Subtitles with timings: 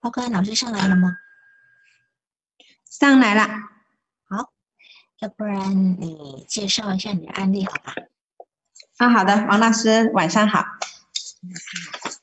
[0.00, 1.18] 报告老师上来了吗？
[2.88, 3.46] 上来了。
[4.28, 4.50] 好，
[5.20, 7.94] 要不然你介绍一下你的案例好吧？
[8.96, 10.64] 啊，好的，王老师晚上好。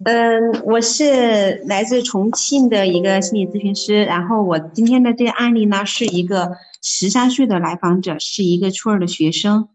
[0.06, 9.70] 嗯，我是来自重庆的一个心理咨询师，然后我今天的这个案例呢，是一个十三岁的来访者，是一个初二的学生，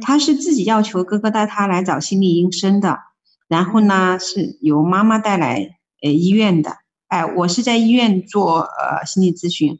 [0.00, 2.98] 他是自己要求哥哥带他来找心理医生的，
[3.46, 6.76] 然后呢是由妈妈带来呃医院的，
[7.08, 9.78] 哎，我是在医院做呃心理咨询，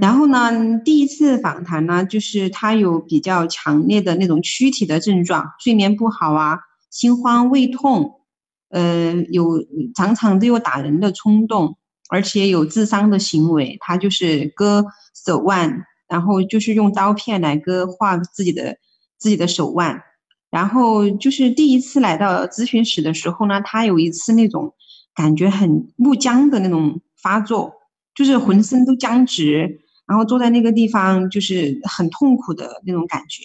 [0.00, 6.58] 然后呢第一次访谈呢，就是他有比较强烈的那种躯体的症状，睡眠不好啊。
[6.90, 8.20] 心慌、胃痛，
[8.68, 9.64] 呃，有
[9.96, 11.76] 常常都有打人的冲动，
[12.08, 13.76] 而且有自伤的行为。
[13.80, 14.86] 他就是割
[15.26, 18.76] 手腕，然后就是用刀片来割划自己的
[19.18, 20.02] 自己的手腕。
[20.50, 24.72] 然后就是第一次来到咨询室的时候呢，他有一次那种
[25.14, 27.74] 感觉很木僵的那种发作，
[28.14, 33.44] 就是浑身都僵直，然后坐在那个地方就是很痛苦的那种感觉。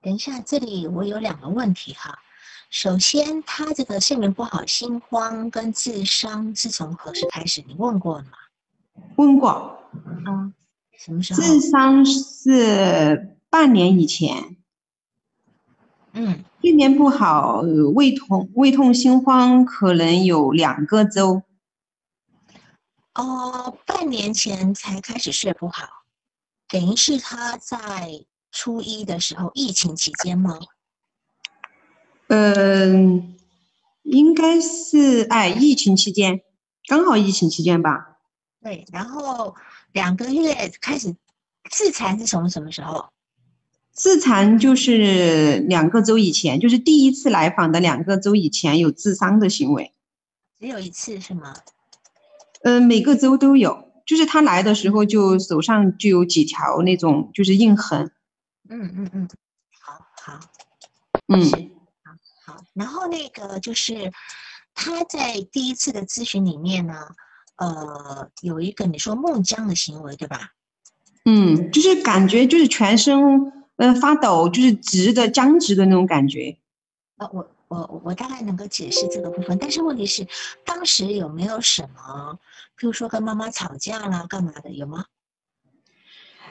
[0.00, 2.18] 等一下，这里我有两个问题哈。
[2.68, 7.62] 首先，他这个睡眠不好、心慌跟自伤是从何时开始？
[7.66, 8.30] 你问过了吗？
[9.16, 9.78] 问过。
[10.26, 10.52] 嗯，
[10.98, 11.40] 什么时候？
[11.40, 14.56] 自伤是半年以前。
[16.12, 17.60] 嗯，睡眠不好、
[17.94, 21.44] 胃痛、胃痛、心慌，可能有两个周。
[23.14, 25.86] 哦，半年前才开始睡不好，
[26.68, 30.58] 等于是他在初一的时候，疫情期间吗？
[32.26, 33.36] 嗯，
[34.02, 36.42] 应该是哎，疫情期间，
[36.88, 38.18] 刚好疫情期间吧。
[38.60, 39.54] 对，然后
[39.92, 41.14] 两个月开始
[41.70, 43.10] 自残是从什么时候？
[43.96, 49.90] 自残就是两个周以前，就是第一次来访的两个周以前有自伤的行为。
[50.60, 51.54] 只有一次是吗？
[52.62, 58.12] 嗯，每个周都有，就是他来的时候就手上就有几条那种就是印痕。
[58.68, 59.28] 嗯嗯嗯，
[59.80, 60.40] 好好，
[61.28, 61.70] 嗯。
[62.04, 64.12] 好好，然后那个就是
[64.74, 67.08] 他在第一次的咨询里面呢，
[67.56, 70.50] 呃，有一个你说木僵的行为，对吧？
[71.24, 76.56] 嗯，就是感觉就是全身呃发抖，就是直的僵直的那种感觉。
[77.16, 80.26] 啊，我我我大概能够解释这个部分，但是问题是
[80.64, 82.38] 当时有没有什么，
[82.76, 85.04] 比如说跟妈妈吵架啦，干嘛的，有吗？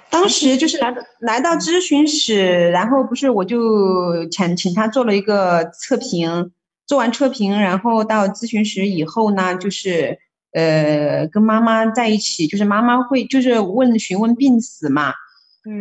[0.10, 6.52] 当时就是来来到咨询室，然后不是我就请请他做了一个测评，
[6.86, 10.20] 做完测评，然后到咨询室以后呢，就是
[10.54, 15.14] 呃跟妈妈在一起，就是妈妈会就是问询问病史嘛，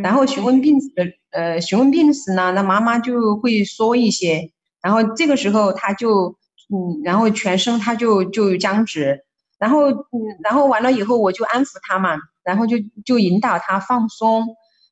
[0.03, 4.51] 然后询问病史的呃询问病史呢，那妈妈就会说一些，
[4.83, 6.37] 然后这个时候他就
[6.73, 9.25] 嗯，然后全身他就就僵直，
[9.59, 12.17] 然后嗯，然后完了以后我就安抚他嘛。
[12.45, 14.47] 然后就就引导他放松，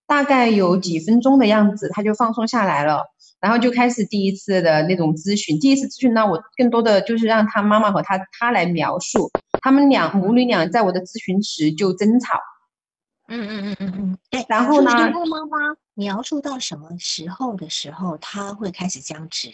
[0.07, 3.03] 大概有几分钟的样子，他就放松下来了。
[3.43, 5.61] 然后就开始第一次的那种咨询。
[5.61, 12.39] 第一次咨询呢，我更多的就是让他妈妈和他他来描述，他们俩母女俩在我的咨询室就争吵。
[13.29, 14.45] 嗯嗯嗯嗯嗯，对。
[14.49, 14.91] 然后呢？
[14.91, 19.51] 妈妈描述到什么时候的时候，他会开始僵直？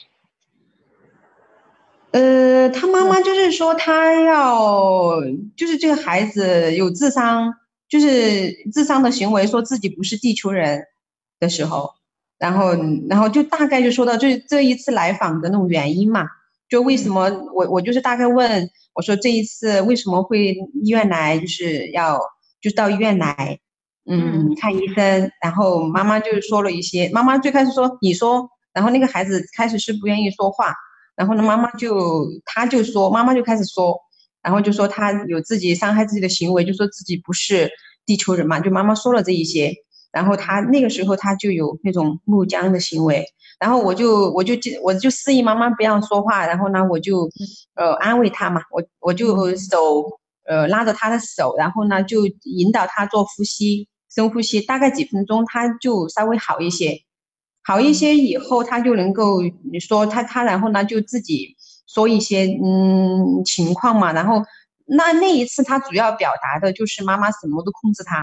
[2.12, 5.20] 呃，他妈妈就是说，他要
[5.56, 7.54] 就是这个孩子有智商。
[7.88, 10.84] 就是智商的行为，说自己不是地球人
[11.40, 11.94] 的时候，
[12.36, 12.74] 然后，
[13.08, 16.26] 然后就大概就说到这这一次来访的那种原因嘛，
[16.68, 22.20] 就为什么我我就是大概问我说这一次为什么会医院来，就是要
[22.60, 23.58] 就到医院来，
[24.10, 30.74] 嗯，看医生，然后妈妈就说了一些，妈妈最开始说你说，然后那个孩子开始是不愿意说话，
[31.14, 33.96] 然后呢，妈妈就他就说，妈妈就开始说。
[34.40, 37.68] 然后就说他有自己伤害自己的行为，就说自己不是
[38.06, 39.74] 地球人嘛，就妈妈说了这一些，
[40.12, 43.26] 然后他那个时候他就有那种木僵的行为，
[43.58, 47.28] 然后我就我就我就示意妈妈不要说话，然后呢我就
[47.74, 50.04] 呃安慰他嘛，我我就手
[50.48, 57.04] 呃拉着他的手，然后呢就引导他做呼吸，深呼吸，大概几分钟他就稍微好一些，
[57.62, 61.56] 好一些以后他就能够你说他他然后呢就自己。
[61.90, 64.44] 说一些嗯情况嘛，然后
[64.84, 68.22] 那那一次他主要表达的就是妈妈什么都控制他，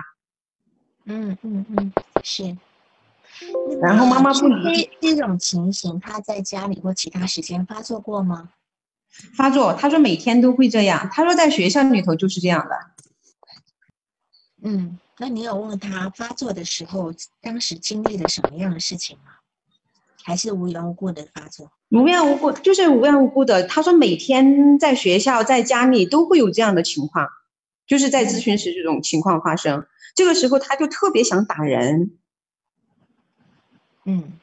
[1.06, 2.56] 嗯嗯嗯是，
[3.81, 8.51] 然后妈妈不理这种情形，他在家里或其他时间发作过吗？
[9.36, 12.78] 发作，他说每天都会这样，他说在学校里头就是这样的。
[14.64, 19.32] 嗯，那你有问他发作的时候，当时经历了什么样的事情吗？
[20.24, 21.72] 还是无缘无故的发作？
[21.90, 23.68] 无缘无故就是无缘无故的。
[23.68, 27.28] 他说每天在学校在家里都会有这样的情况，
[27.86, 29.86] 就是在咨询室这种情况发生。
[30.16, 32.18] 这个时候他就特别想打人，
[34.06, 34.34] 嗯，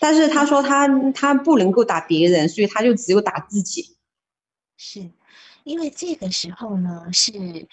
[0.00, 3.91] 但是他说他他不能够打别人，所以他就只有打自己。
[4.84, 5.12] 是。
[5.62, 7.68] 因为这个时候呢是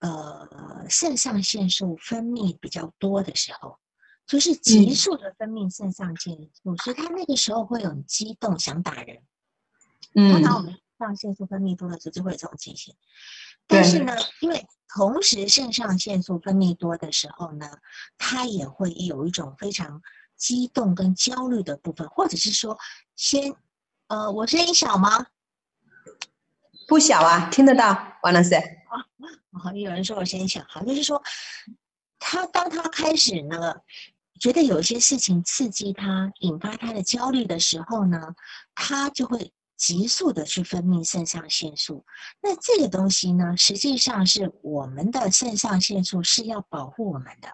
[0.00, 3.78] 呃肾上腺素分泌比较多的时候，
[4.26, 9.22] 就是急速的分泌肾上腺素，所以他那个时候会很激动，想打人。
[10.16, 12.96] 嗯通常我们肾上腺素分泌多的时候就会有这种情形，
[13.68, 17.78] 但是呢，因为同时肾上腺素分泌多的时候呢，
[18.18, 20.02] 他也会有一种非常
[20.36, 22.76] 激动跟焦虑的部分，或者是说，
[23.14, 23.54] 先，
[24.08, 25.26] 呃，我声音小吗？
[26.90, 28.56] 不小啊，听得到，王老师。
[28.56, 28.98] 啊
[29.62, 31.22] 好，有人说我声音小，好，就是说，
[32.18, 33.76] 他当他开始呢，
[34.40, 38.34] 觉得有些事情刺激他，引发他的焦虑的时候呢，
[38.74, 42.04] 他就会急速的去分泌肾上腺素。
[42.42, 47.48] 那这个东西呢，实际上是我们的肾上腺素是要保护我们的，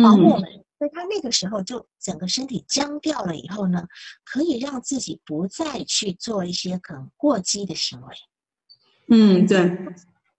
[0.00, 0.48] 保护我们。
[0.78, 3.88] 所以他那个时候就整个身体僵掉了以后呢，
[4.24, 8.14] 可以让自己不再去做一些可能过激的行为。
[9.08, 9.78] 嗯，对，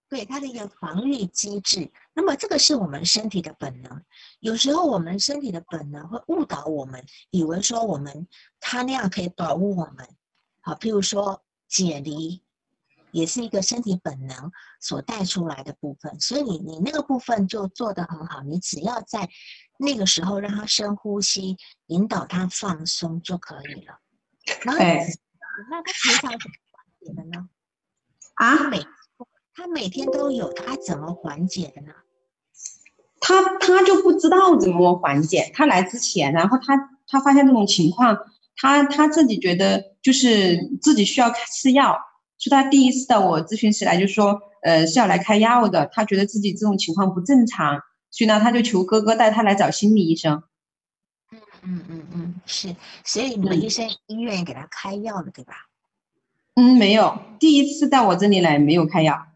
[0.10, 1.92] 对它的一个防御机制。
[2.14, 4.04] 那么这个是我们身体的本能。
[4.40, 8.28] 有时候我们身体的本能会误导我们，以为说我们
[8.60, 10.08] 它那样可以保护我们。
[10.62, 12.44] 好，譬如说解离，
[13.12, 16.20] 也是一个身体本能所带出来的部分。
[16.20, 19.30] 所以你你那个部分就做得很好，你只要在
[19.80, 21.56] 那个时候让他深呼吸，
[21.88, 24.00] 引导他放松就可以了。
[24.64, 25.08] 然后，哎
[25.70, 27.50] 那他平常怎么缓解的呢？
[28.38, 28.86] 啊他，每
[29.54, 31.94] 他每天都有，他怎么缓解的呢？
[33.20, 35.52] 他他就不知道怎么缓解。
[35.54, 36.76] 他来之前，然后他
[37.08, 38.18] 他发现这种情况，
[38.56, 41.98] 他他自己觉得就是自己需要吃药，
[42.38, 45.88] 是他第一次到我咨询室来就说，呃是要来开药的。
[45.92, 47.82] 他觉得自己这种情况不正常，
[48.12, 50.44] 所以呢他就求哥哥带他来找心理医生。
[51.32, 55.67] 嗯嗯嗯嗯，是，所以你们嗯医生医院给他开药了，对吧？
[56.60, 59.28] 嗯，没有，第一次到我这里来没有开药。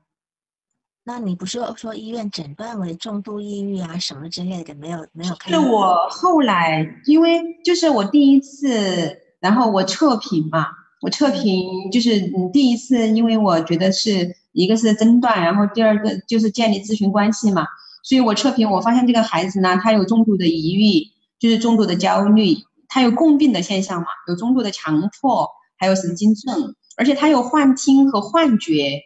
[1.04, 5.62] 那你不是说医院诊断为重度抑郁啊什么之类的，没有没有开是药？
[5.62, 10.66] 我后来，因为就是我第一次，然后我测评嘛，
[11.02, 17.68] 我测评就是嗯第一次，因为我觉得是一个是诊断，然后第二个就是建立咨询关系嘛，
[18.04, 21.06] 所以我测评我发现这个孩子呢，他有重度的抑郁，
[21.38, 22.58] 就是重度的焦虑，
[22.88, 25.48] 他有共病的现象嘛，有重度的强迫，
[25.78, 29.02] 还有神经症，而且他有幻听和幻觉，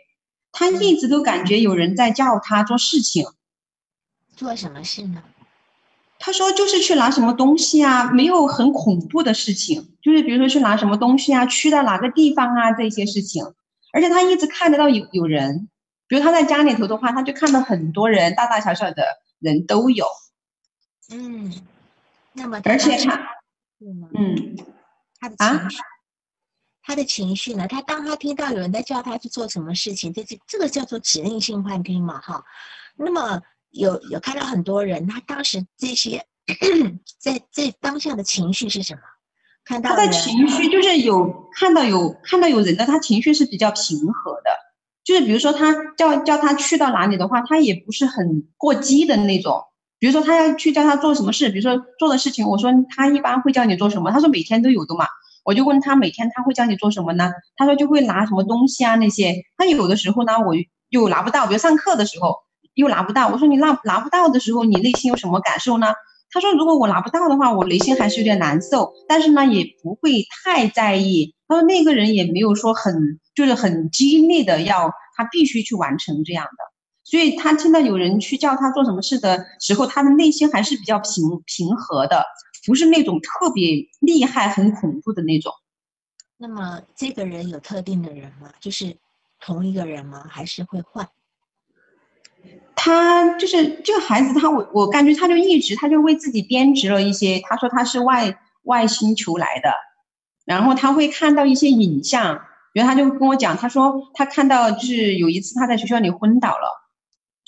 [0.52, 3.26] 他一直都感觉有人在叫他做事情。
[4.36, 5.24] 做什么事呢？
[6.20, 13.46] 他说就是去拿什么东西啊，没有很恐怖的事情，就是比如说去拿什么东西啊，去到哪个地方啊这些事情，
[13.94, 15.70] 而且他一直看得到有有人，
[16.10, 19.06] 比如他在家里头的话，他就看到很多人，大大小小的
[19.40, 20.06] 人都有，
[21.12, 21.54] 嗯，
[22.34, 23.22] 那么而且他，
[23.80, 24.58] 嗯，
[25.18, 25.78] 他的啊情绪，
[26.86, 27.68] 他的情绪呢？
[27.68, 32.44] 他当他听到有人在叫他去做什么事情，这这这个叫做指令性幻听嘛，哈。
[32.96, 33.42] 那么
[33.72, 36.24] 有有看到很多人，他当时这些
[37.18, 39.02] 在在当下的情绪是什么？
[39.64, 44.52] 看到他的情绪就是有看到有看到有人的，他情绪是比较平和的，
[45.04, 49.64] 就是比如说他叫叫他去到哪里的话，他也不是很过激的那种。
[49.98, 54.12] 比如说他要去叫他做什么事，比如说做的事情，我说他一般会叫你做什么？
[54.12, 55.08] 他说每天都有的嘛。
[55.46, 57.32] 我就问他每天他会叫你做什么呢？
[57.56, 59.36] 他说就会拿什么东西啊那些。
[59.56, 60.56] 他有的时候呢，我
[60.90, 62.36] 又拿不到，比如上课的时候
[62.74, 63.30] 又拿不到。
[63.30, 65.94] 我说你拿拿不到的时候，你内心有什么感受呢？
[66.32, 71.36] 他说如果我拿不到的话，我内心还是有点难受，但是呢也不会太在意。
[71.48, 76.76] 他说那个人也没有说很就是很激烈的要他必须去完成这样的。
[77.04, 82.26] 所以他听到有人去叫他做什么事的时候，他的内心还是比较平平和的，
[82.66, 85.54] 不是那种特别厉害、很恐怖的那种。
[86.38, 88.52] 那么这个人有特定的人吗？
[88.60, 88.98] 就是
[89.40, 90.26] 同一个人吗？
[90.30, 91.08] 还是会换？
[92.76, 99.74] 他就是这个孩子，他我我感觉他就一直他就为自己编织了一些，他说他是外外星球来的，
[100.46, 106.86] 然后他会看到一些影像，比如他就跟我讲，他说他看到就是有一次他在学校里昏倒了，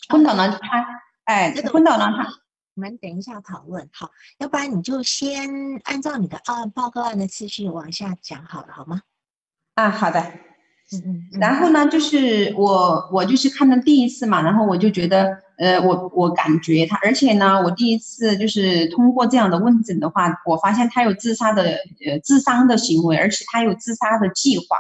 [0.10, 0.86] 昏倒了他
[1.26, 2.28] 哎昏倒了他
[2.78, 5.50] 我们等一下讨论，好，要不然你就先
[5.84, 9.02] 按照你的案报告案的次序往下讲好了，好吗？
[9.74, 10.22] 啊好的。
[10.22, 11.40] 嗯嗯嗯。
[11.40, 21.64] 然后呢，就是我我就是看到第一次嘛，然后我就觉得呃，我我感觉他，而且呢，我第一次就是通过这样的问诊的话，我发现他有自杀的
[22.06, 24.78] 呃自伤的行为，而且他有自杀的计划，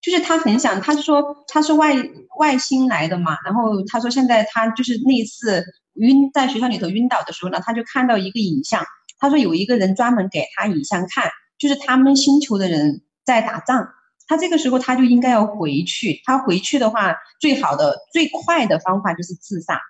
[0.00, 1.94] 就是他很想，他说他是外
[2.38, 5.62] 外星来的嘛，然后他说现在他就是那次
[5.94, 8.84] 晕在学校里头晕倒的时候呢，他就看到一个影像，
[9.18, 13.88] 他说有一个人专门给他影像看，就是他们星球的人在打仗。
[14.26, 19.80] 他这个时候他就应该要回去，他回去的话，最好的最快的方法就是自杀，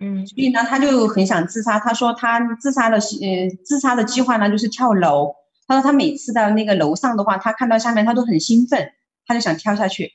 [0.00, 1.78] 嗯，所以呢，他就很想自杀。
[1.78, 5.34] 他说他自杀的呃自杀的计划呢就是跳楼。
[5.68, 8.92] 他说他每次到那个楼上的话，他看到下面他都很兴奋，
[9.26, 10.12] 他就想跳下去。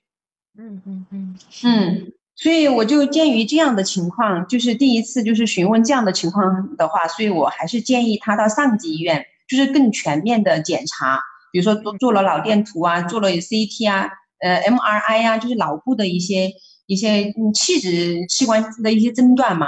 [0.57, 11.19] 嗯嗯嗯嗯，所以我就鉴于这样的情况，就是第一次就是询问这样的情况的话，所以我还是建议他到上级医院，就是更全面的检查。
[11.51, 14.09] 比如说做做了脑电图啊，做了 CT 啊，
[14.39, 16.49] 呃 MRI 啊，就是脑部的一些
[16.87, 19.67] 一些器质器官的一些诊断嘛，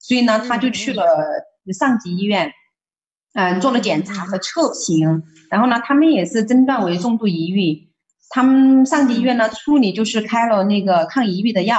[0.00, 1.04] 所以呢，他就去了
[1.78, 2.52] 上级医院，
[3.34, 7.88] 嗯，做了检查和测评，然后呢，他们也是诊断为重度抑郁，
[8.28, 11.78] 他们上级医院呢处理就是开了那个抗抑郁的药，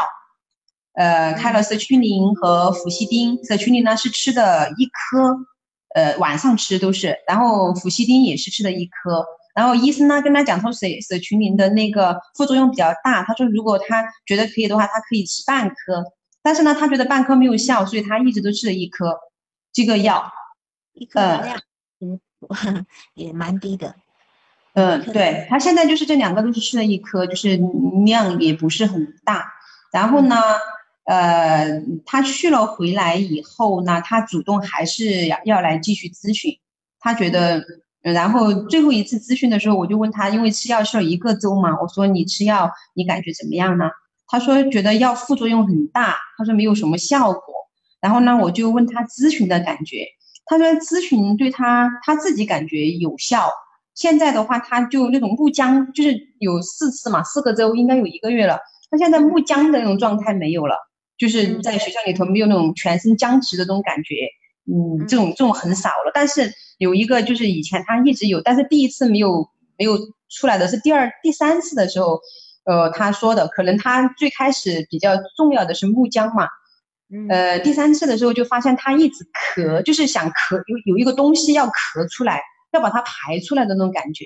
[0.93, 5.37] 呃，开了舍曲林和氟西汀，舍曲林呢是吃的一颗，
[5.95, 9.25] 呃，晚上吃都是，然后氟西汀也是吃的一颗。
[9.53, 16.03] 然后医生呢跟他讲，说舍舍曲林的那个副作用比较大，他说如果他觉得可以的话，他可以吃半颗，
[16.41, 19.17] 但是呢，他觉得半颗没有效，所以他一直都吃了一颗
[19.73, 20.31] 这个药，
[20.93, 21.19] 一颗。
[21.19, 21.59] 量
[21.99, 22.19] 嗯
[23.13, 23.93] 也蛮低的，
[24.73, 27.59] 嗯，对他现在就是这两个都是吃了一颗，就是
[28.03, 29.45] 量也不是很大。
[29.91, 30.35] 然后呢，
[31.11, 36.57] 呃，他去了回来以后呢，他主动还是要要来继续咨询，
[37.01, 37.61] 他觉得。
[38.01, 43.91] 然后最后一次咨询的时候，我就问他，因为吃药吃了一个周嘛，我说你吃药你感觉怎么样呢？
[44.27, 47.43] 他说觉得药副作用很大，他说没有什么效果。
[47.99, 50.07] 然后呢，我就问他咨询的感觉，
[50.45, 53.47] 他说咨询对他他自己感觉有效。
[53.93, 58.57] 现在的话，他就那种木僵，就是有四次嘛，四个周应该有一个月了。
[58.89, 60.75] 他现在木僵的那种状态没有了，
[61.21, 64.15] 就是在学校里头没有那种全身僵直的这种感觉。
[64.65, 69.47] 嗯，这种这种很少了，但是有一个就是以前他一直有，但是第一次没有
[69.77, 69.97] 没有
[70.29, 72.19] 出来的是第二第三次的时候，
[72.65, 76.47] 呃，他说的可能他最开始比较重要的是木僵嘛，
[77.29, 79.25] 呃，第三次的时候就发现他一直
[79.55, 84.25] 咳，就是想咳有有一个东西要咳出来，要把它排出来的那种感觉，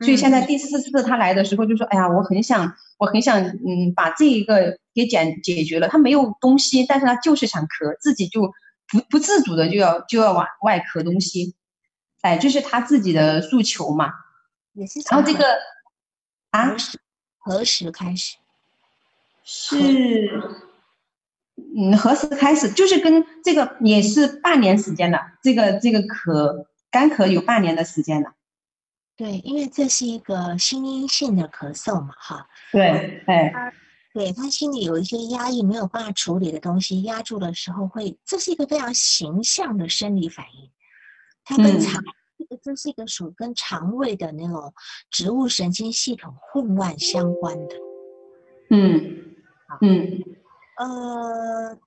[0.00, 8.52] 所以现在第四次他来的时候就说，哎呀，我很想我很想嗯把这一个给解解决了，他没有东西，但是他就是想咳，自己就。
[8.88, 11.56] 不不自主的就要就要往外咳东西，
[12.20, 14.12] 哎，这是他自己的诉求嘛。
[14.74, 15.00] 也是。
[15.10, 15.44] 然后这个
[16.52, 16.72] 啊，
[17.36, 18.36] 何时开始？
[19.42, 20.40] 是，
[21.76, 22.70] 嗯，何时开始？
[22.70, 25.18] 就是跟这个也是半年时间了。
[25.42, 28.34] 这个这个咳干咳有半年的时间了。
[29.16, 32.46] 对，因为这是一个心因性的咳嗽嘛，哈。
[32.72, 33.72] 对，哎。
[34.14, 40.70] 对他心里有一些压抑，没有办法处理的东西压住的时候，会这是一个非常形象的生理反应。
[41.44, 42.02] 它跟肠，
[42.62, 44.72] 这是一个属跟肠胃的那种
[45.10, 47.76] 植物神经系统混乱相关的。
[48.70, 49.34] 嗯，
[49.82, 50.24] 嗯，
[50.78, 51.78] 呃，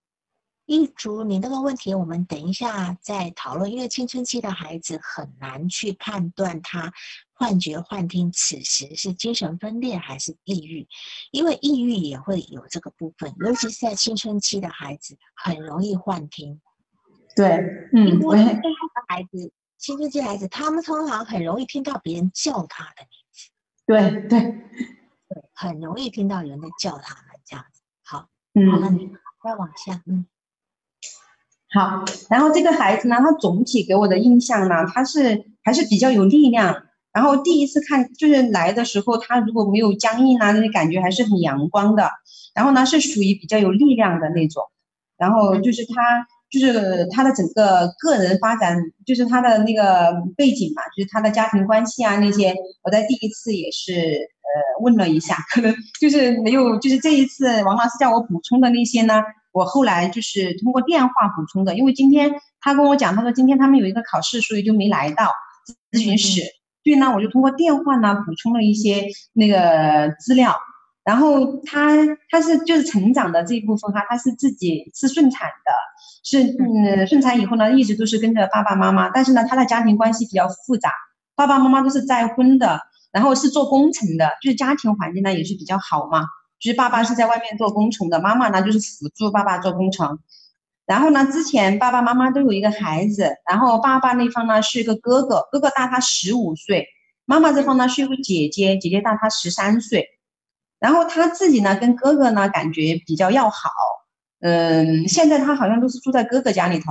[0.70, 6.94] 一竹，你那个问题我们等一下再讨论，因为青春期的孩子很难去判断他。
[7.34, 10.88] 幻觉、幻听，此时是精神分裂还是抑郁？
[11.32, 16.62] 因为抑郁也会有这个部分，尤其是在青春期的孩子，很容易幻听。
[17.36, 17.48] 对，
[17.94, 23.50] 嗯，因为这样的孩子，青春期孩子，他们通常很容易听到别人叫他的名字。
[23.88, 24.40] 对对
[25.30, 27.82] 对，很容易听到有人在叫他们这样子。
[28.04, 29.10] 好，嗯，那你
[29.44, 30.28] 再往下，嗯，
[31.72, 32.04] 好。
[32.30, 36.84] 然后这个孩子呢，他总体给我的印象呢，他是还是比较有力量。
[37.12, 42.10] 然后第一次看就是来的时候，他如果没有僵硬啊，那感觉还是很阳光的。
[42.54, 44.64] 然后呢，是属于比较有力量的那种。
[45.18, 65.32] 然后就是他，就是他的整个个人发展，就是他的那个背景嘛，就是他的家庭关系啊那些，我在第一次也是呃问了一下，可能就是没有，就是这一次王老师叫我补充的那些呢，我后来就是通过电话补充的，因为今天他跟我讲，他说今天他们有一个考试，所以就没来到
[65.92, 66.42] 咨询室。
[66.84, 70.56] 所以呢，我就通过电话呢补充了一些那个资料，
[71.04, 71.98] 然后他
[72.30, 75.72] 他是就是成长的这一部分哈，他是自己是顺产的，
[76.24, 80.92] 是嗯顺产以后呢一直都是跟着爸爸妈妈，但是呢他的家庭关系比较复杂，
[81.36, 82.80] 爸爸妈妈都是再婚的，
[83.12, 86.24] 然后是做工程的，就是家庭环境呢也是比较好嘛，
[86.60, 90.20] 就是爸爸是在外面做工程的，妈妈呢就是辅助爸爸做工程，
[90.86, 96.88] 然后呢，之前爸爸妈妈都有一个孩子，然后爸爸那方呢是一个哥哥，哥哥大他十五岁，
[97.26, 100.08] 妈妈这方呢是一个姐姐，姐姐大他十三岁。
[100.80, 103.70] 然后他自己呢跟哥哥呢感觉比较要好，
[104.40, 106.86] 嗯，现在他好像都是住在哥哥家里头。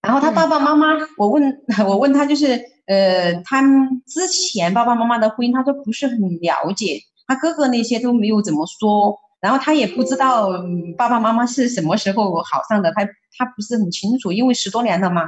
[0.00, 3.62] 然后他爸爸妈妈，我问 我问他就是，呃，他
[4.04, 9.18] 之前爸爸妈妈的婚姻，他说不是很了解，他哥哥那些都没有怎么说。
[9.40, 10.50] 然后他也不知道
[10.96, 13.04] 爸爸妈妈是什么时候好上的，他
[13.36, 15.22] 他不是很清楚，因为十多年了嘛。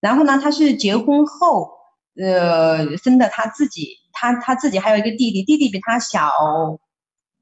[0.00, 1.70] 然后呢，他是结婚后，
[2.16, 6.30] 呃，生的他自己，他他自己还有一个弟弟，弟弟比他小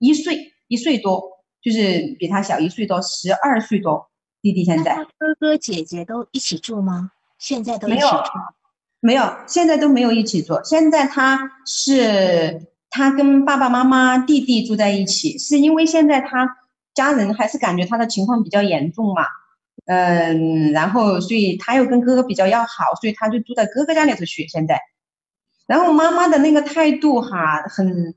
[0.01, 1.23] 一岁，一岁多，
[1.63, 4.11] 就是比他小一岁多，十二岁多。
[4.43, 7.13] 弟弟现在哥哥姐姐都一起住吗？
[7.39, 8.09] 现在都一起住？
[8.99, 10.59] 没有，现在都没有一起住。
[10.65, 12.69] 现在他是。
[12.91, 16.57] 他跟爸爸妈妈、弟弟住在一起，是因为现在他
[16.93, 19.25] 家人还是感觉他的情况比较严重嘛，
[19.87, 24.49] 嗯，然后所以他又跟哥哥比较要好，所以他就住在哥哥家里头去。
[24.49, 24.81] 现在，
[25.69, 28.13] 然后妈妈的那个态度哈，很，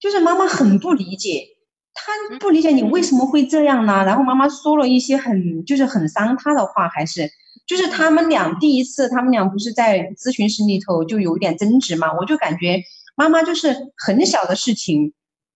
[0.00, 1.44] 就是妈妈很不理解，
[1.92, 4.02] 他不理解你为什么会这样呢？
[4.06, 7.30] 然后妈妈说了一些很就是很伤他的话，还是
[7.66, 12.82] 就是他们俩第一次，他们俩不是在咨询室里头就有点争执嘛，我就感觉。
[13.16, 15.14] 妈妈就是很小的事情，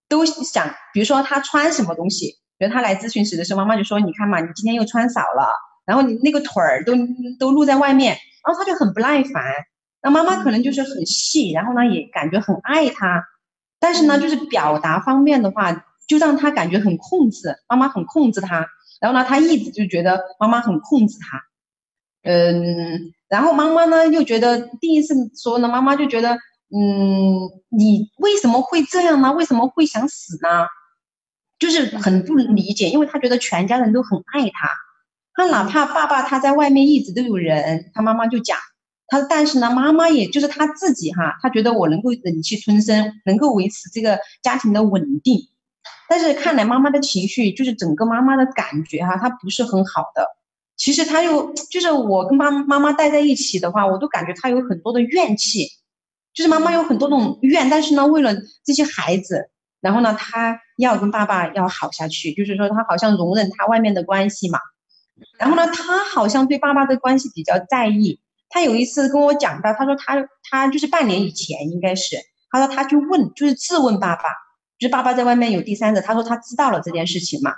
[0.09, 5.47] 都想，比如说她穿什么东西，比如她来咨询室的时候，妈妈就说：“你看嘛，你今天又穿少了，
[5.85, 6.95] 然后你那个腿儿都
[7.39, 9.45] 都露在外面。”然后他就很不耐烦。
[10.03, 13.23] 那妈妈可能就是很细，然后呢也感觉很爱他，
[13.79, 18.67] 但是呢就是表达方面的话，就让他感觉很控制，妈妈很控制他。
[19.01, 21.43] 然后呢他一直就觉得妈妈很控制他，
[22.23, 26.39] 嗯，然后妈妈呢又觉得第一次说呢，妈妈就觉得。
[26.73, 29.33] 嗯，你为什么会这样呢？
[29.33, 30.67] 为什么会想死呢？
[31.59, 34.71] 就是很不理解，因为他觉得全家人都很爱他，
[35.35, 38.57] 他哪怕爸爸他在外面一直都有人，他妈妈就讲
[39.09, 45.39] 他，但是呢，妈妈也就是他自己哈，他觉得我能够忍气吞声，能够维持这个家庭的稳定，
[46.09, 50.27] 但是看来妈妈的情绪就是整个妈妈的感觉哈，她不是很好的。
[50.77, 55.69] 其实他又就是我跟妈妈妈待在一起的话，我都感觉他有很多的怨气。
[56.41, 59.51] 就是妈妈有很多种怨，但是呢，为了这些孩子，
[59.83, 64.59] 然后呢，他要跟爸爸要好下去，就是说他好像容忍他外面的关系嘛。
[65.39, 68.23] 然后呢，他好像对爸爸的关系比较在意。
[68.49, 70.17] 他有一次跟我讲到，他说他
[70.49, 72.17] 他就是半年以前应该是，
[72.51, 74.23] 他说他去问，就是质问爸爸，
[74.79, 76.01] 就是爸爸在外面有第三者。
[76.01, 77.53] 他说他知道了这件事情嘛，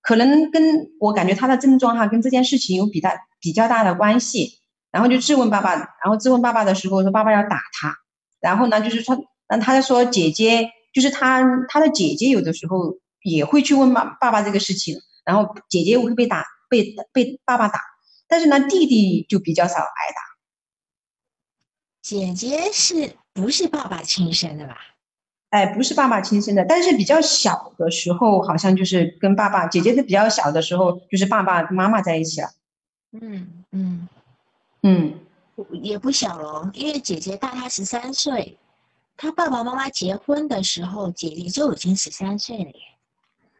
[0.00, 0.62] 可能跟
[1.00, 4.60] 我感觉他的症状哈，跟这件事情有比大比较大的关系。
[4.92, 7.96] 然后就质问爸爸，然后质问爸爸的时候说爸爸要打他。
[8.42, 9.16] 然后呢，就是他，
[9.48, 17.80] 那他在说姐姐，就是他他的姐姐有的时候也会去问爸爸爸这个事情，然后姐姐会被打，被被爸爸打，
[18.26, 20.20] 但是呢，弟弟就比较少挨打。
[22.02, 24.76] 姐姐是不是爸爸亲生的吧？
[25.50, 32.48] 哎，不是爸爸亲生的，但是比较小的时候，好像就是跟爸爸姐姐的比较小的时候，就是爸爸妈妈在一起了。
[33.12, 34.08] 嗯嗯
[34.82, 35.20] 嗯。
[35.70, 38.58] 也不小了，因为姐姐大他十三岁，
[39.16, 42.74] 他爸爸妈妈结婚的时候，姐姐就已经十三岁了耶。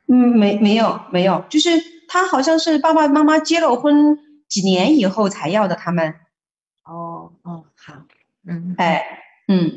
[0.06, 1.70] 嗯，没没有没有，就是
[2.08, 6.14] 他好像是爸爸妈妈结了婚几年以后才要的他们。
[6.84, 7.94] 哦哦，好，
[8.46, 9.04] 嗯，哎，
[9.48, 9.70] 嗯，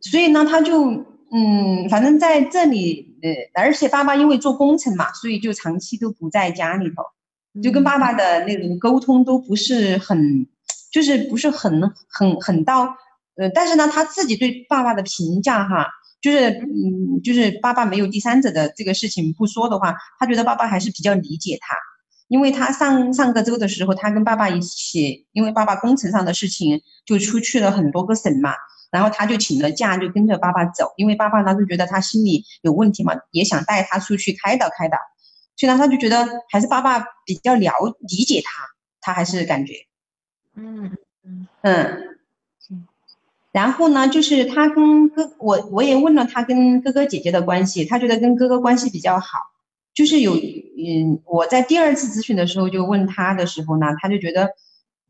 [0.00, 0.90] 所以呢，他就
[1.30, 7.04] 嗯，反正在这里，呃，而且爸爸因为做工程嘛，所以就长期都不在家里头，
[7.62, 10.48] 就跟爸爸的那种沟通都不是很。
[10.92, 12.82] 就是不是很很很到，
[13.36, 15.88] 呃，但是呢，他自己对爸爸的评价哈，
[16.20, 21.74] 就是嗯，就是爸爸没有第三者的这个事情不说的话，他觉得爸爸还是比较理解他，
[22.28, 28.52] 因为他上上个周的时候，他跟爸爸一起，因为爸爸工程上的事情就出去了很多个省嘛，
[28.90, 34.98] 然后他就请了假，就跟着爸爸走，因为爸爸呢就觉得他心里有问题嘛，也想带他出去开导开导，
[35.56, 37.72] 所以呢，他就觉得还是爸爸比较了
[38.06, 38.68] 理解他，
[39.00, 39.72] 他还是感觉。
[40.54, 42.16] 嗯嗯嗯，
[43.52, 49.38] 然后呢，就是他跟哥，我我也问了他跟哥哥姐姐的关系，他觉得跟哥哥关系比较好。
[49.94, 54.48] 就是有嗯，我在第二次咨询的时候就问他的时候呢，他就觉得，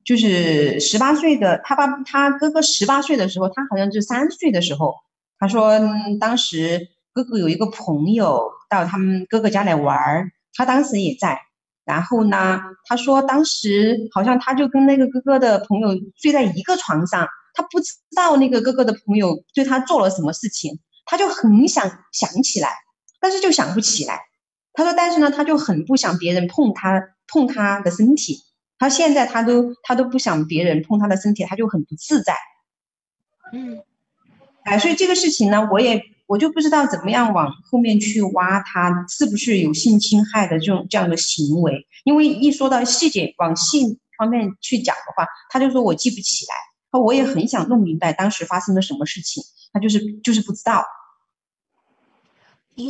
[0.05, 4.95] 就是十八岁的他爸他哥哥十八岁的时候，他好像就三岁的时候，
[5.39, 5.79] 他说
[6.21, 11.41] 当时哥哥有一个朋友到他们哥哥家来玩儿，他当时也在。
[11.85, 22.69] 然后呢，他说当时好像他就跟那个哥哥的朋友睡在一个床上，他不知道那个哥哥的朋友对他做了什么事情，他就很想想起来，
[23.21, 24.21] 但是就想不起来。
[24.75, 28.39] 他说，但是呢，他就很不想别人碰他碰他的身体。
[28.79, 32.35] 他现在他都他都不想别人碰他的身体，他就很不自在。
[33.53, 33.83] 嗯，
[34.65, 50.85] 哎，所以这个事情呢，我也我就不知道怎么样往后面去挖他是不是有性侵害的这种这样的行为，因为一说到细节往性方面去讲的话，他就说我记不起来，我也很想弄明白当时发生了什么事情，他就是就是不知道。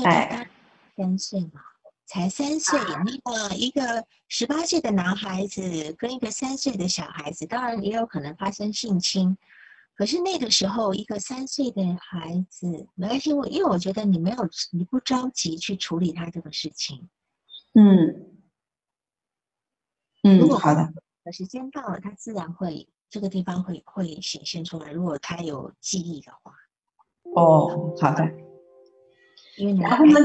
[0.05, 0.49] 哎，
[0.97, 1.61] 三岁嘛，
[2.07, 9.37] 才三岁，那个一个十八岁的男孩子跟一个三岁的小孩子，当然也有可能发生性侵。
[9.94, 17.09] 可是那个时候，一个三岁的孩子没关系，我因为我觉得你没有，你不着急去处理他这个事情。
[17.74, 18.26] 嗯
[20.22, 20.92] 嗯，好的。
[21.33, 24.90] 时间到了，他自然会这个地方会会显现出来。
[24.90, 26.52] 如果他有记忆的话。
[27.35, 28.28] 哦，好的。
[29.59, 30.18] 因为然后呢，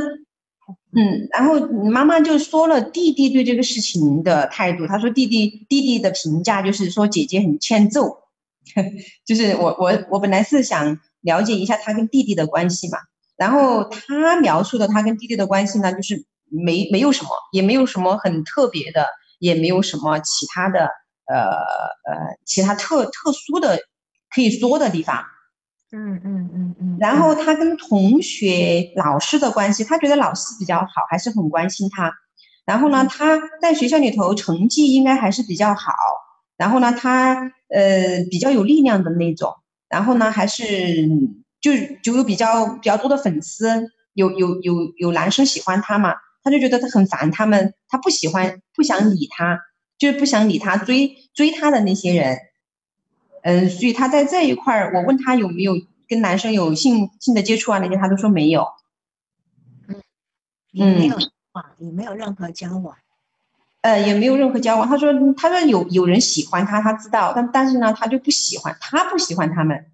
[0.94, 4.88] 嗯，然后妈妈就说了弟弟对这个事情的态度。
[4.88, 8.24] 他说弟弟弟弟的评价就是说姐姐很欠揍。
[9.26, 12.98] 就是我我我本来是想了解一下他跟弟弟的关系嘛，
[13.38, 19.06] 然后他描述的他跟弟弟的关系呢，就是没没有什么，也没有什么很特别的，
[19.40, 20.90] 也没有什么其他的
[21.26, 23.80] 呃呃其他特特殊的
[24.34, 25.24] 可以说的地方。
[25.92, 26.98] 嗯嗯嗯嗯。
[27.00, 32.12] 然后他跟同学、老师的关系，他觉得老师比较好，还是很关心他。
[32.66, 35.94] 然后呢，他在学校里头成绩应该还是比较好。
[36.58, 39.56] 然后呢，他呃比较有力量的那种，
[39.88, 41.08] 然后呢还是
[41.62, 49.60] 就就有比较比较多的粉丝，有有有有男生喜欢他嘛，他就觉得他很烦他们，他不喜欢不想理他，
[50.00, 52.40] 就是不想理他追追他的那些人，
[53.44, 58.68] 嗯，所以他在这一块儿，我问他有没有跟男生有性性的接触啊那些，他都说没有，
[59.88, 60.02] 嗯，
[60.72, 61.16] 也没有
[61.52, 62.96] 啊，也没有任何交往。
[63.88, 64.86] 呃，也没有任何交往。
[64.86, 69.86] 他说，他说有有人喜欢他，他知道，但但是呢，他就不喜欢，他不喜欢他们。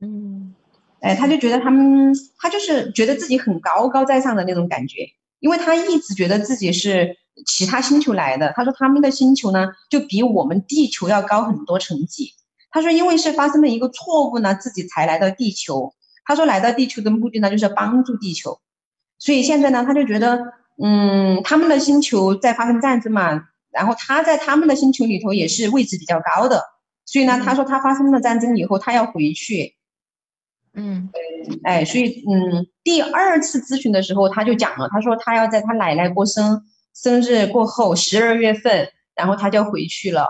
[0.00, 0.54] 嗯，
[1.00, 5.08] 哎，他就觉得他们，他就是觉得自己很高高在上的那种感觉，
[5.40, 8.52] 因为他一直觉得自己是其他星球来的。
[8.54, 12.34] 他说他们的星球呢，就比我们地球要高很多层级。
[12.70, 15.92] 他说，因为是发生了一个错误呢，自己才来到地球。
[16.24, 18.60] 他说来到地球的目的呢，就是帮助地球。
[19.18, 20.38] 所以现在呢，他就觉得。
[20.82, 26.62] 嗯，他们的星球在发生战争嘛，然后他在他们的星球里头也是位置比较高的，
[27.04, 29.74] 所以呢，他说他发生了战争以后，他要回去。
[30.76, 31.10] 嗯，
[31.62, 40.26] 哎，所以嗯，第二次咨询的时候他就讲了，他说他要在他奶奶过生生日过后十二月份，然后他就要回去了。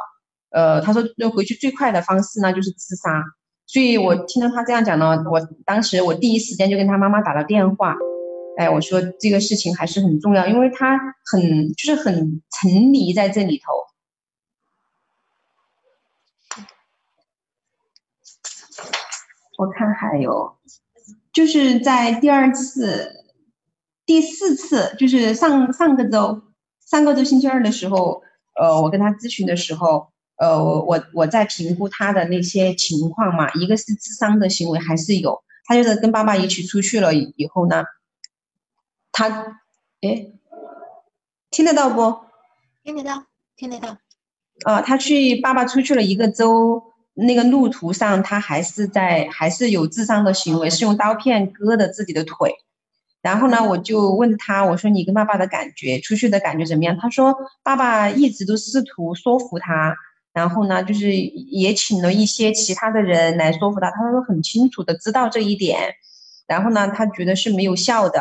[0.51, 3.25] 呃，他说要回去最快的方式呢就是自杀。
[3.67, 7.97] 所以我听到他这样讲呢，我当时我第一时间就跟他妈妈打了电话。
[8.57, 13.65] 哎，我说这个事情还是很重要，因为他很就是很沉迷在这里头。
[19.59, 20.57] 我看还有，
[21.33, 23.25] 就是在第二次、
[24.07, 26.43] 第四次，就是上上个周、
[26.87, 28.23] 上个周星期二的时候，
[28.61, 37.85] 呃，我跟他咨询的时候，呃，我我在评估他的那些情况嘛，一个是智商的行为还是有，他就是跟爸爸一起出去了以后呢。
[39.15, 39.29] 他，
[40.01, 40.27] 哎，
[41.53, 42.19] 听得到不？
[42.83, 43.97] 听得到，听得到。
[44.65, 46.83] 啊，他去爸爸出去了一个周，
[47.15, 52.57] 那个路途上他还是在，还是有智商的行为，是用刀片割的自己的腿。
[53.23, 56.99] 然后呢，我就问他，我说你跟爸爸的感觉，出去的感觉怎么样？
[57.01, 59.95] 他说爸爸一直都试图说服他，
[60.33, 65.95] 然后呢，就是也请了一些其他的人来说服他，他说很清楚的知道这一点，
[66.49, 68.21] 然后呢，他觉得是没有效的。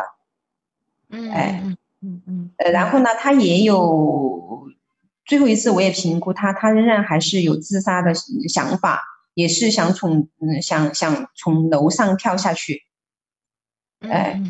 [1.31, 1.61] 哎，
[2.01, 4.67] 嗯嗯，呃，然后呢，他也有
[5.25, 8.13] 最后一次，我也评估他，他仍然还是有自杀的
[8.49, 8.99] 想法，
[9.35, 12.81] 也是想从嗯想想从楼上跳下去，
[13.99, 14.41] 哎，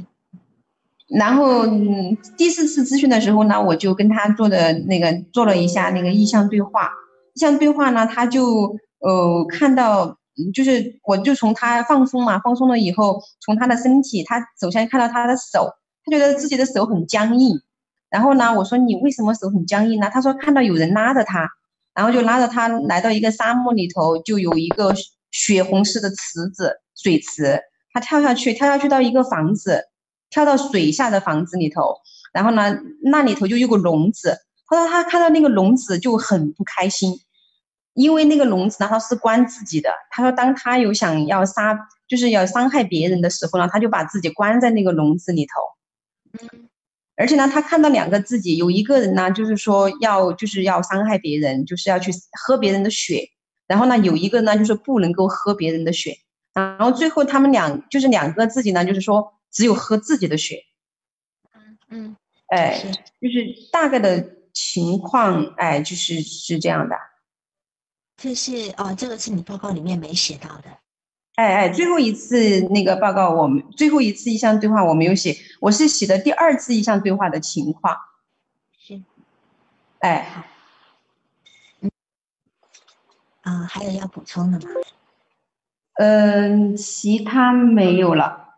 [1.10, 6.92] 然后嗯第四次咨询的时候呢，我就跟他做的那个做了一下那个意向对话，
[7.34, 10.18] 意向对话呢，他就呃看到，
[10.54, 15.70] 就是我就从他放松嘛，放松了以后，从他的身体，他首先看到他的手。
[16.06, 17.62] 他觉得自己的手很僵硬，
[18.10, 20.10] 然后呢，我说你为什么手很僵硬呢？
[20.12, 21.50] 他说看到有人拉着他，
[21.94, 24.94] 然后就拉着他来到一个沙漠里头，就有一个
[25.32, 27.62] 血红色的池子，水池，
[27.94, 29.86] 他跳下去，跳下去到一个房子，
[30.30, 31.96] 跳到水下的房子里头，
[32.34, 34.38] 然后呢，那里头就有个笼子，
[34.68, 37.14] 他说他看到那个笼子就很不开心，
[37.94, 45.52] 因为那个笼子呢，他是关自己的，他说当他有想要杀，就是要伤害别人的时候呢，他就把自己关在那个笼子里头。
[47.16, 52.12] 而且呢，他看到两个自己，有一个人呢，就是说要就是要伤害别人，就是要去
[52.46, 53.30] 喝别人的血，
[53.68, 56.18] 然后呢，有一个呢，就是不能够喝别人的血，
[56.54, 60.64] 然后最后他们两就是两个自己呢，就是说只有喝自己的血，
[61.54, 62.16] 嗯嗯，
[62.48, 62.82] 哎，
[63.22, 66.96] 就是大概的情况，哎，就是是这样的，
[68.18, 70.83] 这是哦，这个是你报告里面没写到的。
[71.36, 77.98] 哎哎，最后一次那个报告，我们最后一次意向对话我没有写，我是写的第二次意向对话的情况，
[78.78, 79.02] 是，
[80.00, 80.46] 哎，
[81.82, 81.92] 嗯
[83.42, 84.66] 啊、还有要补充的吗？
[85.96, 88.56] 嗯，其他没有了。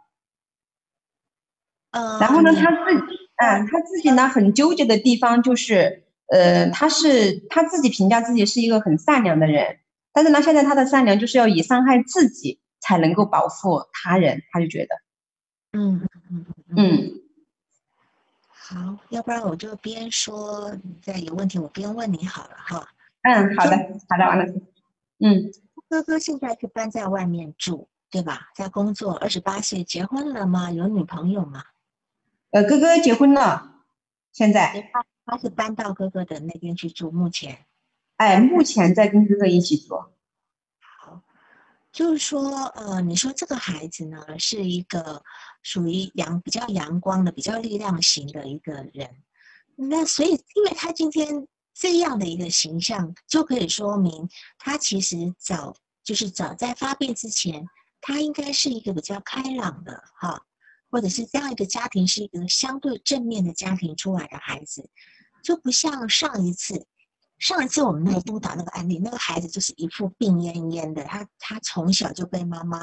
[1.91, 9.79] 呃，然后呢，他自己，嗯，他自己呢很纠结的地方就是，呃，他是他自己评价自己是一个很善良的人，
[10.11, 14.95] 但是呢，现在他的善良就是要以伤害自己才能够保护他人，他就觉得，
[15.71, 16.45] 嗯嗯
[16.77, 17.21] 嗯
[18.47, 22.87] 好，要不然我就边说，你再有问题我边问你好了哈。
[23.23, 24.53] 嗯，好的，好的，王老师，
[25.19, 25.51] 嗯，
[25.89, 28.49] 哥哥现在是搬在外面住，对吧？
[28.55, 30.71] 在工作，二十八岁，结婚了吗？
[30.71, 31.63] 有女朋友吗？
[32.51, 33.83] 呃，哥哥结婚了，
[34.31, 37.65] 现在，他他是搬到哥哥的那边去住，目前。
[38.17, 40.11] 哎，目前在跟哥哥一起住，好，
[41.95, 45.23] 就是说，呃，你说这个孩子呢，是一个
[45.63, 49.09] 属于阳比较阳光的、比较力量型的一个人。
[49.77, 54.27] 那所以，因为他今天这样的一个形象，就可以说明
[54.57, 57.65] 他其实早就是早在发病之前，
[58.01, 60.41] 他应该是一个比较开朗的哈，
[60.91, 64.89] 或者是这样一个家庭是一个相对正面的家庭出来的孩子，
[65.41, 66.85] 就不像上一次。
[67.37, 72.79] 上一次我们那个督导那个案例，那个孩子就是一副病恹恹的，他他从小就被妈妈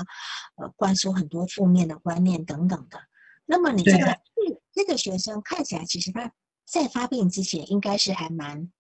[0.57, 3.01] 呃灌输很多负面的观念等等的。
[3.47, 6.31] 那么你这个这这个学生看起来，其实他
[6.67, 8.71] 在发病之前应该是还蛮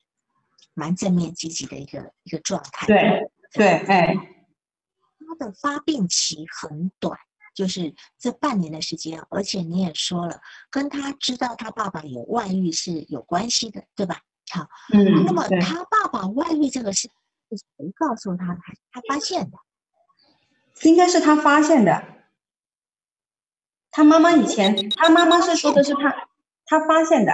[0.74, 2.86] 蛮正面积极的一个一个状态。
[2.86, 4.14] 对对，哎，
[5.18, 7.18] 他的发病期很短，
[7.54, 14.20] 就是这半年的时间，而且你也说了，跟他知道他爸爸有外遇是有关系的，对吧？
[14.52, 17.08] 好，嗯，那么，他爸爸外遇这个事
[17.48, 18.60] 是谁告诉他的？
[18.62, 19.56] 还是他发现的？
[20.82, 22.04] 应该是他发现的。
[23.90, 26.28] 他妈妈以前，他妈妈是说的是他，
[26.66, 27.32] 他发现的。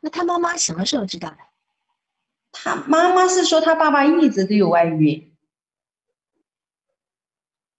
[0.00, 1.38] 那他妈妈什么时候知道的？
[2.50, 5.34] 他妈妈是说他爸爸一直都有外遇，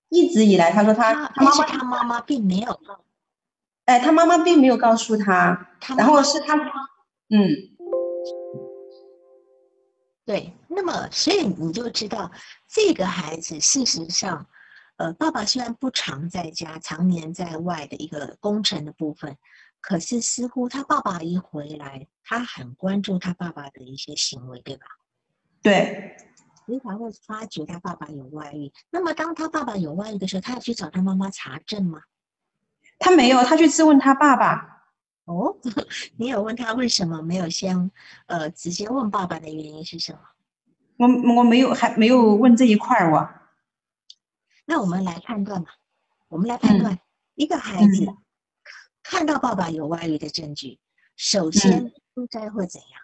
[0.10, 3.04] 一直以来他说他他他妈妈，他妈妈并没有告
[3.86, 6.56] 哎，他妈妈并没有告诉他，然他妈妈后是他，
[7.30, 7.50] 嗯，
[10.26, 12.32] 对，那么所以你就知道
[12.68, 14.48] 这个孩子事实上，
[14.98, 19.38] 呃，爸爸虽然不常在家，常年在外的一个工程的部分，
[19.82, 24.86] 可是似乎他爸爸一回来，他很关注他爸爸的一些行为，对吧？
[25.62, 26.18] 对，
[26.66, 28.74] 所以才会发觉他爸爸有外遇。
[28.90, 32.02] 那么当他爸爸有外遇的时候，他要去找他妈妈查证吗？
[33.00, 34.84] 他没有，他去质问他爸爸，
[35.26, 35.56] 哦，
[36.18, 37.92] 你有问他为什么没有先
[38.28, 40.20] 呃直接问爸爸的原因是什么？
[40.98, 43.30] 我我没有还没有问这一块儿我，
[44.66, 45.68] 那我们来判断嘛，
[46.30, 46.80] 我们来判嗯。
[46.80, 47.00] 断、
[47.36, 48.18] 一个孩子嗯。
[49.04, 50.80] 看到爸爸有外遇的证据，
[51.18, 53.02] 首先应该会怎样？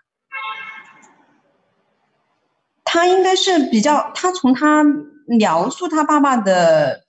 [2.83, 4.83] 他应该是比较，他从他
[5.27, 7.05] 描述他爸爸的，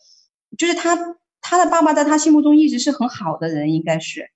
[0.58, 0.96] 就是他
[1.52, 4.30] 他的爸爸在他心目中一直是很好的人，应该是，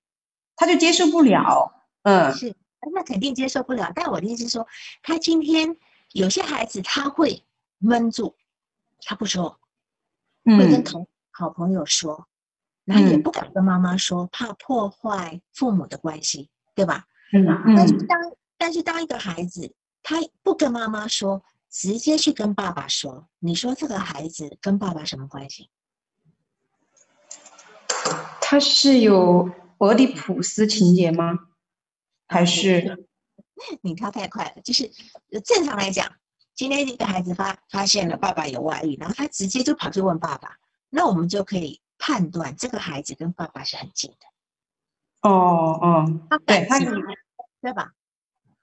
[0.55, 2.55] 他就接受不了，嗯，是，
[2.93, 3.91] 那肯定接受不了。
[3.95, 4.67] 但我的意思是说，
[5.01, 5.77] 他今天
[6.11, 7.43] 有些孩子他会
[7.79, 8.35] 闷住，
[9.01, 9.59] 他不说，
[10.45, 12.27] 会跟嗯同好朋友说，
[12.85, 17.07] 然后也嗯不敢跟妈妈说，怕破坏父母的关系，对吧？
[17.33, 18.19] 嗯嗯，但是当
[18.59, 25.71] 但是当一个孩子他不跟妈妈说，直接去跟爸爸说，你说这个孩子跟爸爸什么关系？
[28.49, 31.37] 他是有俄狄浦斯情节吗？
[32.29, 33.05] 还是
[33.81, 34.89] 你跳太快了，就是
[35.43, 36.13] 正常来讲，
[36.55, 40.55] 今天一个孩子发发现了爸爸有外遇，然后他直接就跑去问爸爸，
[40.89, 47.91] 那我们就可以判断这个孩子跟爸爸是很近的，哦哦，他对他对吧？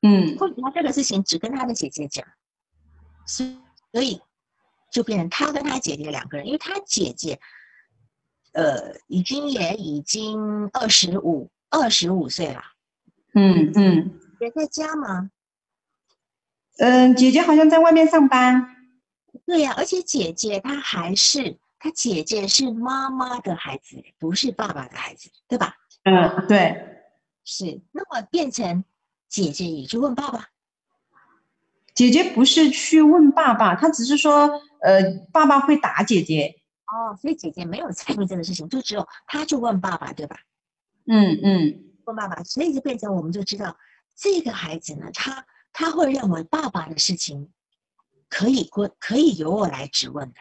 [0.00, 2.26] 嗯或者他这个事情只跟他的姐姐讲，
[3.26, 3.46] 所
[3.92, 4.22] 所以
[4.90, 7.38] 就变成他跟他姐姐两个人，因为他姐姐，
[8.54, 12.62] 呃，已经也已经二十五二十五岁了，
[13.34, 15.30] 嗯嗯也在家吗？
[16.78, 18.76] 嗯，姐姐好像在外面上班，
[19.44, 25.74] 对呀、而且姐姐她还是她姐姐是妈妈的孩子，不是爸爸的孩子，对吧？
[26.04, 27.00] 嗯，对，
[27.44, 27.80] 是。
[27.90, 28.84] 那么变成
[29.28, 30.48] 姐姐也去问爸爸，
[31.92, 36.60] 姐姐不是去问爸爸，她只是说，呃，爸爸会打姐姐。
[36.94, 40.38] 哦，所以姐姐没有参与这个事情，就只有她去问爸爸，对吧？
[41.08, 43.76] 嗯嗯，问爸爸，所以就变成我们就知道，
[44.14, 47.50] 这个孩子呢，他他会认为爸爸的事情
[48.28, 50.40] 可以过可以由我来质问的，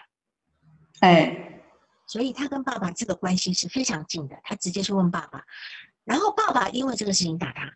[0.99, 1.59] 哎，
[2.05, 5.43] 所以他跟爸爸这个关系是非常近的，他直接去问爸爸，
[6.03, 7.73] 然后爸爸因为这个事情打他，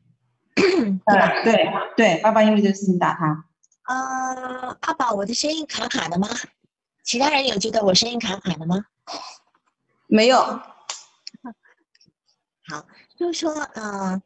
[0.56, 1.44] 对吧？
[1.44, 1.66] 对
[1.98, 3.44] 对，爸爸因为这个事情打他。
[3.88, 6.28] 呃，爸爸，我的声音卡卡的吗？
[7.08, 8.86] 其他人有觉得我声音卡卡的吗？
[10.08, 10.38] 没有。
[12.68, 14.22] 好，就是说，呃，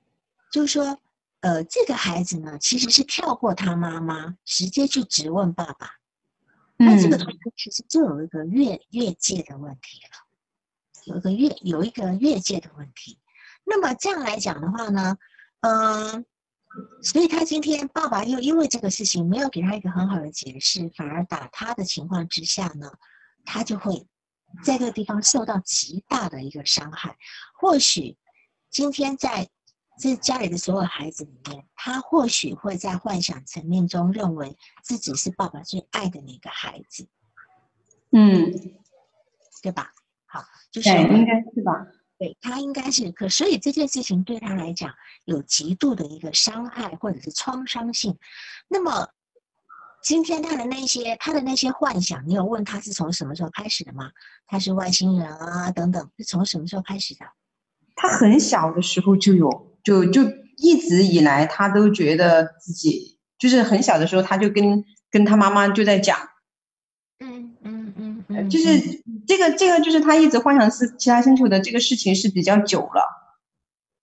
[0.52, 0.98] 就是说，
[1.42, 5.92] 呃，这个孩子呢，其实是跳过他妈妈，直接去质问爸爸。
[6.78, 10.26] 那这个同学其实就有一个越越界的问题了，
[11.06, 13.20] 有一个越有一个越界的问题。
[13.64, 15.20] 那么这样来讲的话呢，
[15.60, 16.26] 嗯，
[17.02, 22.92] 所以他今天爸爸又因为这个事情没有给他一个很好的解释，反而打他的情况之下呢，
[23.46, 24.08] 他就会
[24.64, 27.18] 在这个地方受到极大的一个伤害，
[27.60, 28.18] 或许。
[28.70, 29.50] 今天在
[30.00, 37.06] 这家里的所有孩子里面，他或许会在幻想层面中认为自己是爸爸最爱的那个孩子，
[38.14, 38.50] 嗯，
[39.62, 39.92] 对吧？
[40.26, 41.86] 好，就是应该是吧？
[42.22, 44.94] 对他应该是，可所以这件事情对他来讲
[45.26, 48.16] 有极度的一个伤害或者是创伤性。
[48.68, 49.10] 那么
[50.04, 54.12] 今天他的那些他的那些幻想，你有问他是从什么时候开始的吗？
[54.46, 57.26] 他是外星人啊等等，是从什么时候开始的？
[57.96, 60.22] 他很小的时候就有，就就
[60.58, 66.20] 一直以来，他都觉得自己就是很小的时候，他就跟跟他妈妈就在讲，
[68.50, 73.36] 就是这个这个就是他一直幻想是其他星球的这个事情是比较久了，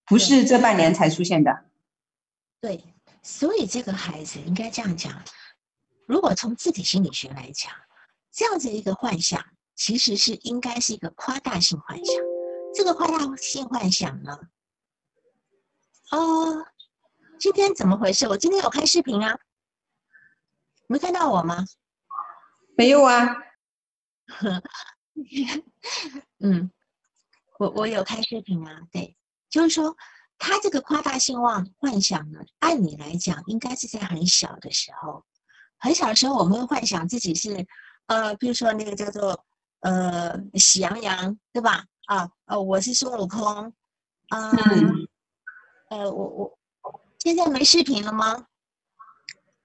[0.06, 1.64] 不是这半年才出现的。
[2.60, 2.84] 对，
[3.22, 5.12] 所以这个孩子应该这样讲，
[6.06, 7.72] 如果从自体心理学来讲，
[8.32, 12.16] 这样子一个幻想其实是应该是一个夸大性幻想。
[12.74, 14.38] 这个夸大性幻想呢？
[16.10, 16.66] 哦，
[17.38, 18.28] 今天怎么回事？
[18.28, 19.38] 我今天有开视频啊，
[20.86, 21.64] 没看到我吗？
[22.76, 23.36] 没有啊。
[26.38, 26.70] 嗯，
[27.58, 28.82] 我我有开视频啊。
[28.92, 29.16] 对，
[29.50, 29.96] 就是说，
[30.38, 35.24] 他这个夸大性妄幻想呢，按理来讲，应该是在很小的时候，
[35.78, 37.66] 很小的时候，我们会幻想自己是，
[38.06, 39.44] 呃，比如说那个叫做
[39.80, 41.84] 呃喜羊羊，对吧？
[42.06, 43.72] 啊，呃，我是孙悟空，
[44.28, 44.52] 啊，
[45.90, 46.58] 呃，我我
[47.18, 48.46] 现在没视频了吗？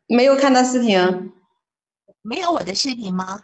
[0.07, 1.33] 没有看到视频，
[2.21, 3.43] 没有我的视频吗？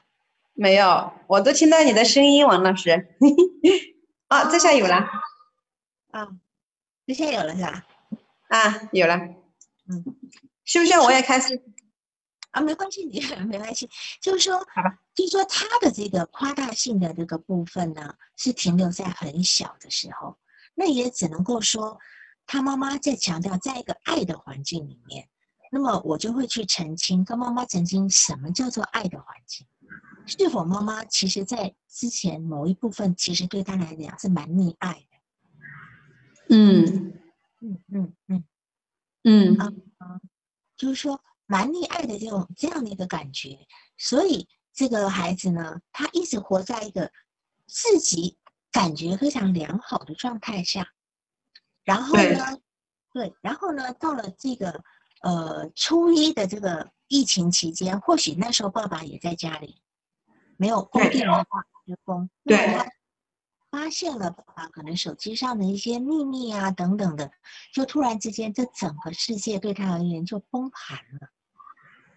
[0.59, 3.15] 没有，我都听到你的声音，王老师。
[4.27, 5.07] 啊， 这下有了。
[6.11, 6.27] 啊，
[7.07, 7.85] 这下有了是吧？
[8.49, 9.15] 啊，有了。
[9.15, 10.03] 嗯，
[10.65, 11.63] 需不需要我也开始？
[12.51, 13.89] 啊，没关系，你 没关系，
[14.21, 20.37] 就是说，好吧，就是说他的这个夸大性的这个部分呢，是停留在很小的时候，
[20.75, 21.97] 那也只能够说，
[22.45, 25.29] 他妈妈在强调，在一个爱的环境里面，
[25.71, 29.65] 那么我就会去澄清，跟妈妈澄清什么叫做爱的环境，
[30.29, 37.13] 是否妈妈其实在之前某一部分，其实对他来讲是蛮溺爱的，嗯
[37.61, 38.43] 嗯嗯嗯
[39.23, 39.65] 嗯啊
[39.97, 40.21] 啊，
[40.77, 41.19] 就是说。
[41.51, 43.57] 蛮溺爱的这种这样的一个感觉，
[43.97, 47.11] 所以这个孩子呢，他一直活在一个
[47.65, 48.37] 自己
[48.71, 50.93] 感觉非常良好的状态下。
[51.83, 52.59] 然后呢，
[53.11, 54.83] 对，然后呢，到了这个
[55.23, 59.81] 呃初一的这个疫情期间，或许那时候爸爸也在家里，
[60.59, 61.45] 没有固定的话
[61.87, 62.57] 就工，对。
[63.71, 67.31] 发现了爸爸可能手机上的一些秘密啊等等的，
[67.71, 71.29] 就突然之间，这整个世界对他而言就崩盘了。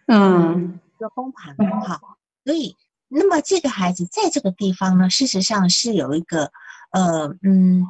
[0.07, 2.01] 嗯，就崩盘了哈，
[2.43, 2.75] 所以
[3.07, 6.51] 那么这个孩子在这个地方呢，事实上是有一个
[6.91, 7.87] 呃嗯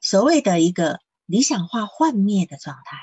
[0.00, 2.96] 所谓的一个理想化幻灭的状态，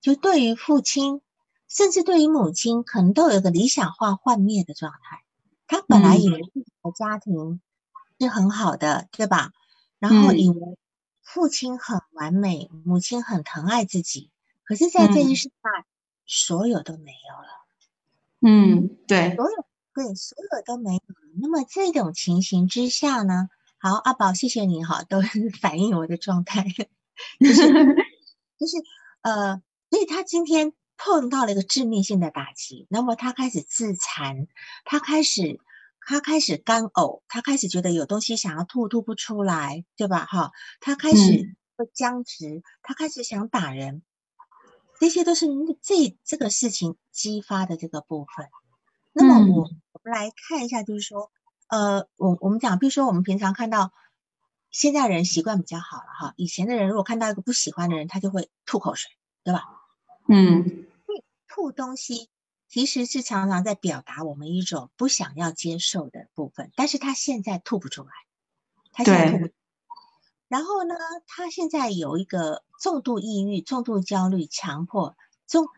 [0.00, 1.22] 就对于父亲，
[1.68, 5.22] 甚至对于母亲，可能都有一个理想化幻灭的状态。
[5.66, 7.60] 他本来以为自己的家庭
[8.18, 9.52] 是很好的，对吧？
[9.98, 10.78] 然后以为
[11.22, 14.30] 父亲很完美，母亲很疼爱自己，
[14.64, 15.84] 可是，在这一世上，
[16.26, 17.48] 所有都没有了。
[18.40, 21.00] 嗯，对，所有对所有都没有。
[21.40, 23.48] 那么这种情形之下呢？
[23.78, 25.20] 好，阿宝，谢谢你哈，都
[25.60, 26.64] 反映我的状态，
[27.40, 27.62] 就是
[28.58, 28.76] 就是
[29.22, 30.72] 呃，所以他今天
[31.04, 34.46] 碰到了一个致命性的打击，那么他开始自残，
[34.84, 35.58] 他开始
[36.00, 40.24] 他开始干呕，他开始觉得有东西想要吐，吐不出来，对吧？
[40.26, 44.02] 哈，他开始会僵直，他开始想打人，
[45.00, 45.46] 这些都是
[45.82, 48.46] 这这个事情激发的这个部分。
[49.12, 51.32] 那么我我们来看一下，就是说，
[51.66, 53.92] 呃，我我们讲，比如说我们平常看到
[54.70, 59.10] 现在人习惯比较好了哈，以前的人如果看到一个不喜欢的人，他就会吐口水，
[59.42, 59.64] 对吧？
[60.28, 60.86] 嗯，
[61.52, 62.30] 吐东西。
[62.68, 68.08] 其实是常常在表达我们一种不想要接受的部分，但是他现在吐不出来，
[68.92, 69.52] 他现在吐不出来。
[70.48, 70.94] 然后呢，
[71.26, 75.14] 他现在有一个重度抑郁、重度焦虑、强迫、
[75.46, 75.68] 中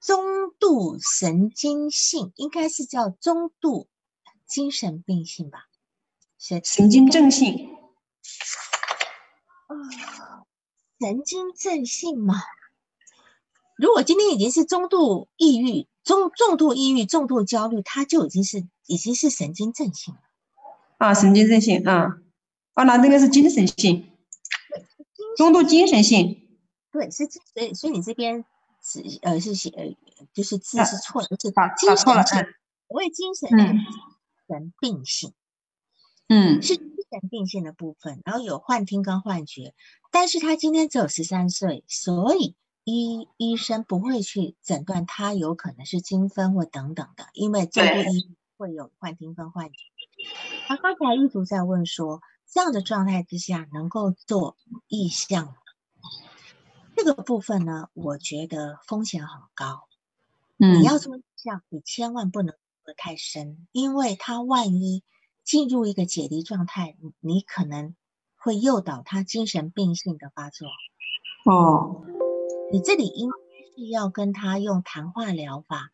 [0.00, 3.88] 中度神经性，应该是叫中度
[4.46, 5.66] 精神病性吧？
[6.38, 7.76] 神神经症性
[9.66, 9.74] 啊，
[11.00, 12.36] 神经症性吗？
[13.78, 15.88] 如果今天已经是中度抑郁。
[16.04, 20.20] 中重度抑郁、重度焦虑，他就已经是已经是神经症性了。
[20.96, 22.16] 啊，神经症性啊，
[22.72, 24.10] 哦，那那个是精神性，
[25.36, 26.48] 中度精神性，
[26.90, 28.42] 对，是所以所以你这边
[28.82, 29.94] 是呃是写呃
[30.32, 32.38] 就是字是错的，是打精神性，
[32.88, 33.50] 所谓精神
[34.48, 35.34] 神病性，
[36.28, 39.74] 嗯，是精神病性的部分，然后有幻听跟幻觉，
[40.10, 42.54] 但是他今天只有十三岁，所以。
[42.90, 49.78] 医医生不会去诊断他有可能是精分或等等的，因为重度医会有幻听分幻觉。
[50.66, 55.54] 他刚才一直在问说，这样的状态之下能够做意向吗？
[56.96, 59.86] 这个部分呢，我觉得风险很高。
[60.56, 65.04] 嗯，你要做意向，你千万不能喝太深，因为他万一
[65.44, 67.94] 进入一个解离状态，你可能
[68.34, 70.66] 会诱导他精神病性的发作。
[71.44, 72.02] 哦。
[72.70, 73.36] 你这里应该
[73.76, 75.90] 是要跟他用谈话疗法，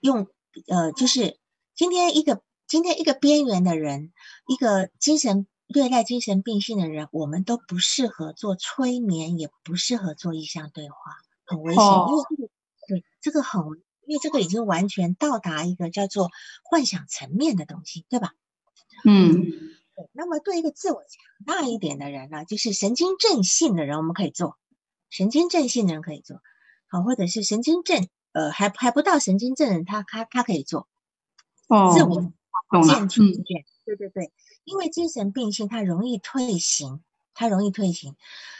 [0.00, 0.26] 用
[0.68, 1.38] 呃，就是
[1.74, 4.12] 今天一个今天一个边缘的人，
[4.46, 10.96] 一个精神对待精神病性的人，我们都不适合做催眠，也不适合做意向对话，
[11.44, 12.48] 很危险，因为这个
[12.88, 13.62] 对这个很，
[14.06, 16.30] 因为这个已经完全到达一个叫做
[16.64, 18.32] 幻想层面的东西，对吧？
[19.04, 19.32] 嗯，
[19.94, 20.10] 对。
[20.12, 24.58] 那么对一个自我强大一点的人呢，就是神经症性的人，我们可以做。
[25.10, 26.40] 神经症性的人可以做，
[26.88, 30.88] 好，或者是神经症，呃，还还不到神经症人，他他他可以做，
[31.68, 32.20] 哦，自我
[32.82, 34.32] 健出一点，对对对，
[34.64, 37.02] 因为精神病性它容易退行，
[37.34, 38.16] 它容易退行，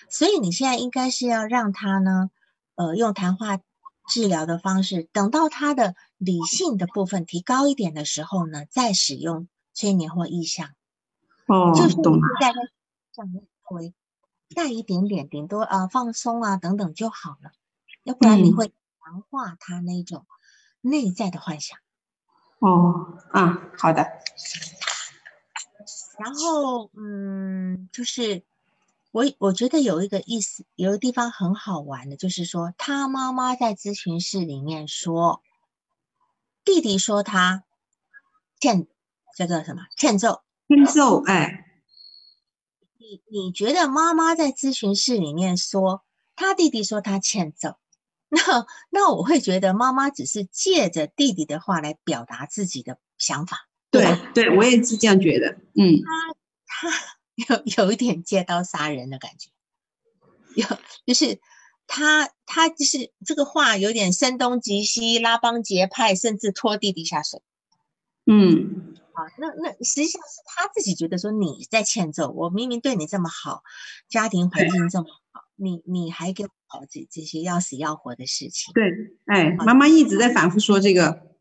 [0.08, 2.30] 所以你现在应该是要让他呢，
[2.76, 3.58] 呃，用谈话
[4.08, 10.70] 治疗的方式，等到他的理性的部分提高一点的时候呢，再使用催眠或意象，
[11.46, 12.52] 哦，就是懂了，在
[13.12, 13.92] 上面作为。
[14.54, 17.52] 带一点点，顶多啊放松啊等等就好了，
[18.04, 20.26] 要不然你会强化他那种
[20.80, 21.78] 内在的幻想。
[22.60, 24.06] 哦，啊，好的。
[26.18, 28.44] 然后，嗯，就是
[29.10, 35.42] 我我觉得有一个意思，有一个地方很好玩的，就是说他妈妈在咨询室里面说，
[36.64, 37.64] 弟弟说他
[38.58, 38.86] 欠
[39.36, 41.65] 叫做什么欠揍，欠揍，哎。
[43.06, 46.02] 你你觉得妈妈在咨询室里面说
[46.34, 47.76] 他弟弟说他欠揍，
[48.28, 53.68] 那那我会觉得妈妈只是借着弟弟的话来表达自己的想法。
[53.92, 55.56] 对对，我也是这样觉得。
[55.76, 56.02] 嗯，
[56.66, 57.06] 他他
[57.76, 59.50] 有有一点借刀杀人的感觉，
[60.56, 60.66] 有
[61.06, 61.40] 就是
[61.86, 67.40] 他他就是这个话有点声东击西，拉帮结派，甚至拖弟弟下水。
[68.26, 68.96] 嗯。
[69.16, 73.62] 啊，那那实际上是他自己觉得说你在欠揍，我明明对你这么好，
[74.08, 78.74] 家庭环境这么好，你你还给我搞这这些要死要活的事情。
[78.74, 78.84] 对，
[79.24, 81.34] 哎，妈妈一直在反复说这个。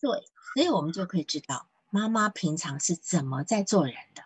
[0.00, 0.10] 对，
[0.54, 4.22] 所以我们就可以知道妈妈平常是怎么在做人的。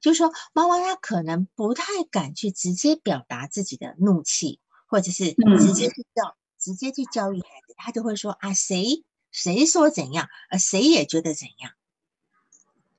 [0.00, 11.70] 就是说，妈妈她可能不太敢去直接表达自己的怒气，或者是直接去教，直接去教育孩子，她就会说啊，谁谁说怎样，呃，谁也觉得怎样。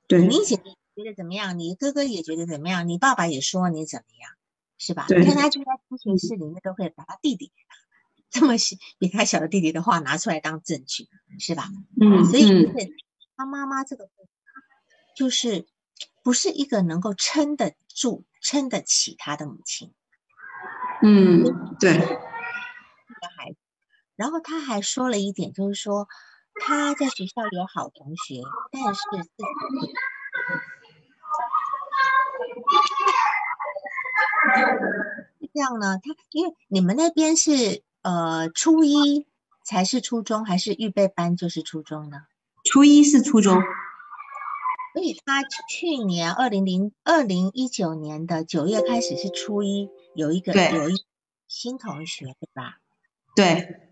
[0.06, 0.58] 对，明显
[0.96, 1.58] 觉得怎么样？
[1.58, 2.86] 你哥哥也觉得怎么样？
[2.88, 4.30] 你爸爸也说你怎么样，
[4.78, 5.06] 是吧？
[5.08, 7.52] 你看他就在咨询室里面都会把他弟弟
[8.30, 11.68] 这么小比他小的弟弟的话拿出来当证据，是吧？
[12.00, 12.94] 嗯，所以就是
[13.36, 14.08] 他妈妈这个
[15.16, 15.66] 就是
[16.22, 19.92] 不是一个能够撑得住、撑得起他的母亲。
[21.02, 21.92] 嗯，对。
[23.36, 23.56] 孩子，
[24.16, 26.08] 然后他还说了一点，就是说。
[26.60, 29.24] 他在学校有好同学，但是自己
[35.52, 35.98] 这样呢？
[36.02, 39.26] 他因为你们那边是呃初一
[39.64, 42.26] 才是初中，还是预备班就是初中呢？
[42.64, 43.62] 初一是初中，
[44.94, 51.04] 所以他去年二零零二零一九年的九月开始是初一，有一个有一
[51.46, 52.78] 新同学，对吧？
[53.36, 53.90] 对，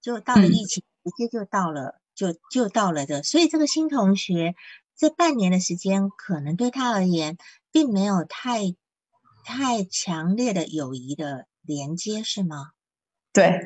[0.00, 3.22] 就到了疫情，直接就到了，就就到了的。
[3.22, 4.54] 所以这个新同学
[4.96, 7.38] 这半年的时间，可能对他而言，
[7.70, 8.74] 并没有太
[9.44, 12.72] 太强烈的友谊的连接，是吗？
[13.32, 13.60] 对。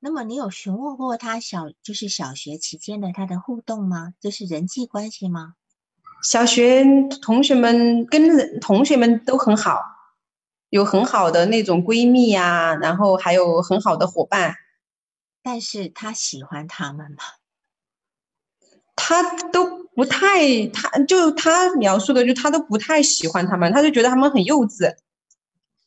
[0.00, 4.14] 那么你有询问过他小就是小学期间的他的互动吗？
[4.20, 5.54] 就是人际关系吗？
[6.22, 6.84] 小学
[7.22, 9.80] 同学们跟同学们都很好，
[10.68, 14.54] 有很好的那种闺蜜呀，然后还有很好的伙伴。
[15.48, 17.24] 但是他喜欢他们吗？
[18.94, 24.94] 他都不太，他就他描述的，就他都不太喜欢他们，他就觉得他们很幼稚。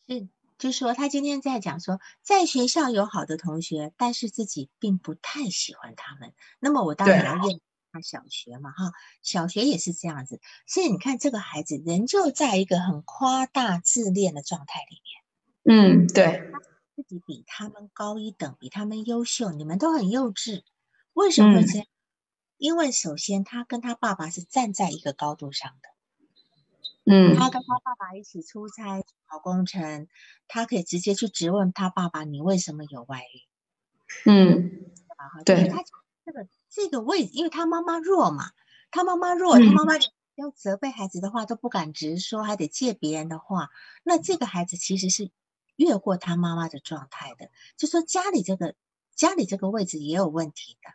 [0.07, 6.33] 是，就说他今天在讲说，在学校有好的同学，但是自己并不太喜欢他们。
[6.59, 7.61] 那么我当然要验。
[7.91, 16.01] 他小学嘛，哈，小学也是这样子，所以你看这个孩子仍旧在一个很夸大自恋的状态里面。
[16.01, 16.51] 嗯，对，
[17.03, 20.63] 自己比他们高一等，比他们优秀，你们都很幼稚，
[21.13, 21.87] 为什么会这样？
[22.57, 25.89] 因为首先他跟他爸爸是站在一个高度上的。
[27.05, 30.07] 嗯，他跟他爸爸一起出差跑工程，
[30.47, 33.41] 他可以直接去质问他爸爸：“你为什么有外遇？”
[34.29, 34.85] 嗯，
[35.45, 35.83] 对，他
[36.25, 36.47] 这个。
[36.73, 38.51] 这个位置，因为他妈妈弱嘛，
[38.91, 39.95] 他妈妈弱，他妈妈
[40.35, 43.67] 要责备孩子的话都不敢直说，还得借别人的话。
[44.03, 45.31] 那这个孩子其实是
[45.81, 48.75] 越过他妈妈的状态的，就说家里这个
[49.15, 50.91] 家里这个位置也有问题的。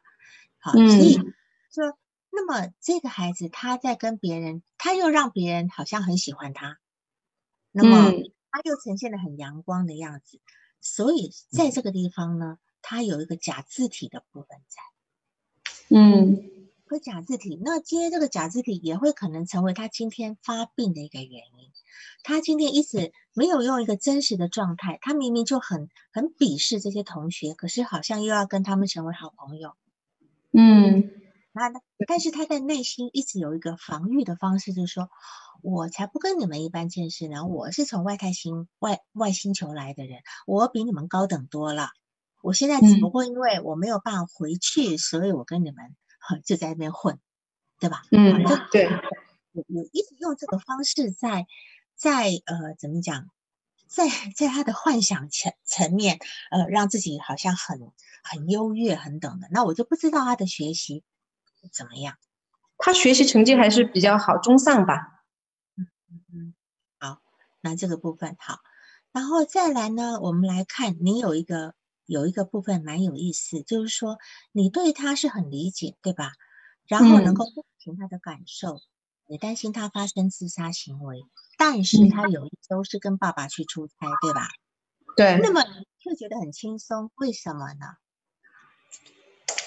[0.58, 1.16] 好，所以
[1.70, 1.98] 说，
[2.30, 6.78] 那么这个孩子他在跟别人，他又让别人好像很喜欢他，
[7.72, 8.12] 那么
[8.50, 10.40] 他又呈现的很阳光的样子，
[10.80, 14.82] 所以在这个地方呢，他有一个假字体的部分在。
[15.88, 16.50] 嗯，
[16.88, 21.72] 和假字体，那今天这个假字体也会可能成为他今天发病的一个原因。
[22.22, 29.74] 他今天一直没有用一个真实的状态，他明明就很很鄙视这些同学，可是好像又要跟他们成为好朋友。
[30.52, 31.10] 嗯，
[31.52, 31.72] 那
[32.06, 35.10] 但是他在内心一直有一个防御的方式，就是说
[35.62, 41.88] 我才不跟你们一般见识呢，我是从外太星外外星球来的人，我比你们高等多了。
[42.42, 45.96] 我现在只不过因为我没有办法回去，所以我跟你们
[46.44, 47.18] 就在那边混，
[47.78, 48.02] 对吧？
[48.10, 48.84] 嗯，对，
[49.52, 51.46] 有有一直用这个方式在
[51.94, 53.28] 在呃怎么讲，
[53.86, 54.04] 在
[54.34, 56.18] 在他的幻想层层面，
[56.50, 59.48] 呃，让自己好像很很优越很等的。
[59.50, 61.04] 那我就不知道他的学习
[61.72, 62.16] 怎么样，
[62.78, 65.24] 他学习成绩还是比较好，中上吧。
[65.76, 66.54] 嗯嗯嗯，
[66.98, 67.20] 好，
[67.60, 68.60] 那这个部分好，
[69.12, 71.74] 然后再来呢，我们来看你有一个。
[72.06, 74.18] 有一个部分蛮有意思，就是说
[74.52, 76.32] 你对他是很理解，对吧？
[76.86, 78.80] 然后能够共情他的感受，
[79.26, 81.24] 也担心他发生自杀行为，
[81.58, 84.48] 但是他有一周是跟爸爸去出差，对吧？
[85.16, 85.38] 对。
[85.42, 85.62] 那么
[85.98, 87.86] 却觉得很轻松，为什么呢？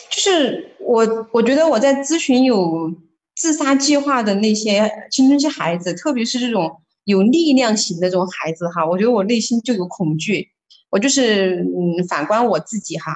[0.09, 2.93] 就是我，我觉得我在咨询有
[3.35, 10.51] 自杀计划的那些青春期孩子，特别是这种有力量型的这种孩子哈，我觉得我内心就有恐惧。
[10.89, 13.15] 我就是嗯，反观我自己哈，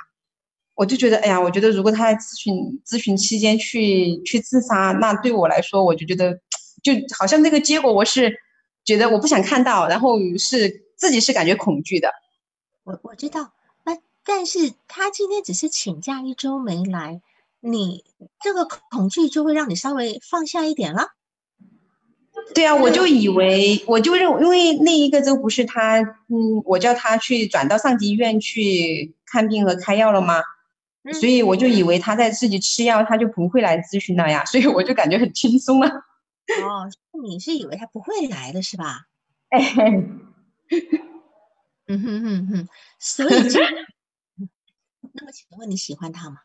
[0.76, 6.34] 我就觉得，哎呀，我觉得如果他在咨询咨询期间去去自杀，那对我来说，我就觉得
[6.84, 8.38] 就好像这个结果，我是
[8.84, 12.10] 觉得我不想看到，然后是自己是感觉恐惧的。
[12.84, 13.54] 我我知道，
[13.84, 17.22] 那但是他今天只是请假一周没来，
[17.60, 18.04] 你
[18.42, 21.08] 这个恐惧就会让你稍微放下一点了。
[22.54, 30.42] 对啊，我就以为，我就认，因为那一个周不是他，嗯，我叫他去转到上级医院去看病和开药了吗？
[31.20, 35.88] 所以我就以为他在自己吃药，他就不会来咨询了呀，所以我就感觉很轻松了。
[35.90, 36.90] 哦，
[37.24, 39.08] 你是以为他不会来的是吧？
[39.50, 39.62] 哎，
[41.88, 42.68] 嗯哼哼哼，
[43.00, 43.30] 所以，
[45.14, 46.38] 那么请问你喜欢他吗？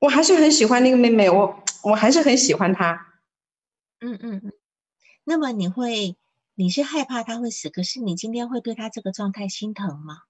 [0.00, 3.06] 我还是很喜欢那个妹妹，我我还是很喜欢她。
[4.00, 4.52] 嗯嗯嗯。
[5.24, 6.16] 那么你会，
[6.54, 10.22] 你是害怕他会死，可是你今天会对他这个状态心疼吗？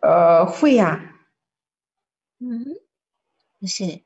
[0.00, 1.14] 呃，会呀。
[2.38, 2.64] 嗯，
[3.58, 4.02] 不是。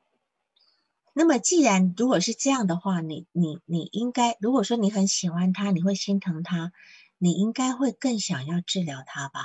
[1.12, 6.72] 那么既然如果是这样的话，你你你应该，如果说你很喜欢他，你会心疼他，
[7.18, 9.40] 你应该会更想要治疗他吧？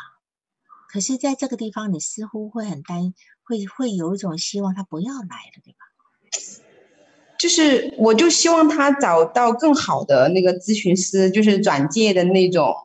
[0.88, 3.14] 可是在这个地方，你似乎会很担，
[3.44, 5.80] 会会有一种希望他不要来了，对吧？
[7.38, 12.76] 就是，我就希望他找到更好的那个咨询师，就是转介的那种。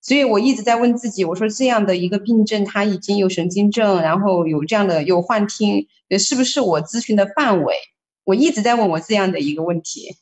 [0.00, 5.86] 所以我一直在问自己，我说这样的一个病症，他已经有神经症，然后有这样的有幻听，
[6.18, 7.74] 是不是我咨询的范围？
[8.24, 10.16] 我一直在问我这样的一个问题。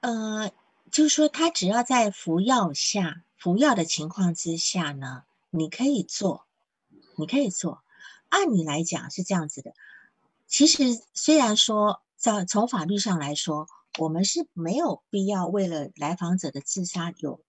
[0.00, 0.50] 呃，
[0.90, 6.46] 就是说他只要在服药下服药的情况之下呢，你可以做，
[7.16, 7.82] 你可以做。
[8.28, 9.74] 按理来讲是这样子的。
[10.46, 13.66] 其实虽然说在从法律上来说，
[13.98, 17.40] 我们是没有必要为了来访者的自杀有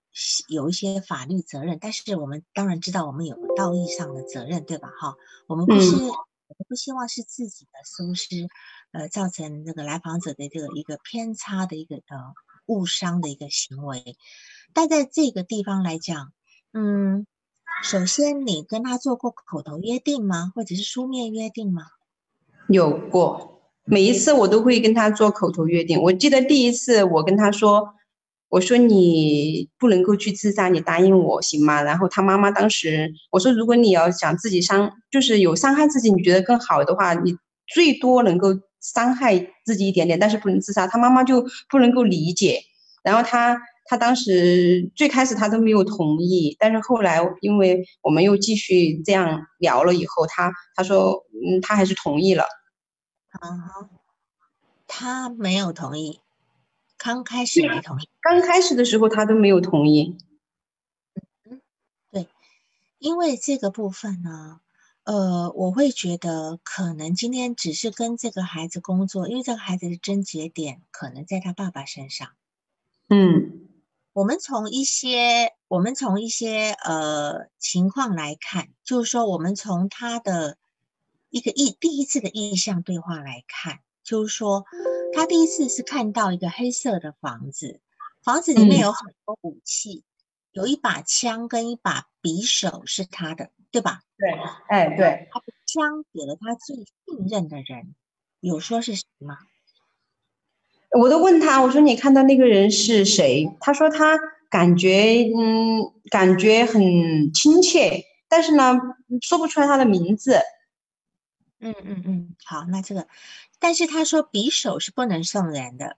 [0.47, 4.89] 有一些法律责任，但是我们当然知道我们有道义上的责任，对吧？
[4.99, 5.13] 哈，
[5.45, 8.47] 我们不是我们不希望是自己的疏失，
[8.93, 12.34] 呃，造成那个来访者的这个一个偏差的一个呃
[12.65, 14.17] 误伤的一个行为。
[14.74, 16.34] 但在这个地方来讲，
[16.71, 17.28] 嗯，
[17.84, 20.51] 首先你跟他做过口头约定吗？
[20.55, 21.84] 或者是书面约定吗？
[22.67, 23.51] 有过。
[23.86, 26.01] 每一次我都会跟他做口头约定。
[26.01, 27.84] 我记得第一次我跟他说，
[28.49, 31.81] 我说你不能够去自杀，你答应我行吗？
[31.84, 37.36] 然后他妈妈当时我说，如果你要想自己伤，就是有伤害自己，你觉得更好的话，你
[37.67, 40.88] 最多能够伤害自己一点点，但是不能自杀。
[40.88, 42.61] 他妈妈就不能够理解。
[43.03, 43.59] 然后他
[43.89, 52.45] 他当时最开始他都没有同意，但是后来因为我们又继续这样聊了以后，他他说嗯，他还是同意了。
[53.39, 53.89] 啊，
[54.88, 56.21] 他没有同意，
[56.97, 60.17] 刚开始没同意，刚开始的时候他都没有同意。
[61.49, 61.59] 嗯，
[62.11, 62.27] 对，
[62.99, 64.61] 因为这个部分呢，
[65.03, 72.29] 呃，我会觉得可能今天只是跟这个孩子工作，因为这个孩子的症结点可能在他爸爸身上。
[73.09, 73.67] 嗯，
[74.13, 80.57] 我们从一些我们从一些呃情况来看，就是说我们从他的。
[81.34, 84.65] 一个意第一次的意向对话来看，就是说，
[85.13, 87.81] 他第一次是看到一个黑色的房子，
[88.23, 90.03] 房子里面有很多武器，
[90.51, 94.01] 有一把枪跟一把匕首是他的，对吧？
[94.15, 94.29] 对，
[94.67, 95.27] 哎，对。
[95.31, 97.95] 他的枪给了他最信任的人，
[98.39, 99.39] 有说是谁吗？
[101.01, 103.57] 我都问他，我说你看到那个人是谁？
[103.59, 104.19] 他说他
[104.51, 108.79] 感觉，嗯，感觉很亲切，但是呢，
[109.23, 110.39] 说不出来他的名字。
[111.64, 113.07] 嗯嗯嗯，好，那这个，
[113.57, 115.97] 但是他说匕首是不能送人的，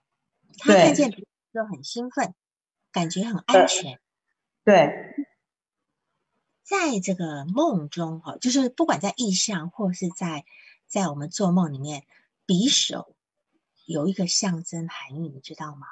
[0.60, 2.36] 他看见就很兴奋，
[2.92, 4.00] 感觉很安全。
[4.64, 5.16] 对，
[6.62, 10.46] 在这个梦中哈，就是不管在意象或是在
[10.86, 12.06] 在我们做梦里面，
[12.46, 13.16] 匕首
[13.86, 15.88] 有一个象征含义，你知道吗？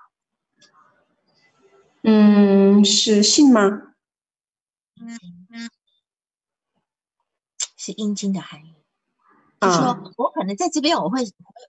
[2.04, 3.96] 嗯，是信吗？
[7.76, 8.76] 是阴茎的含义。
[9.64, 11.24] 就是说我可能在这边，我会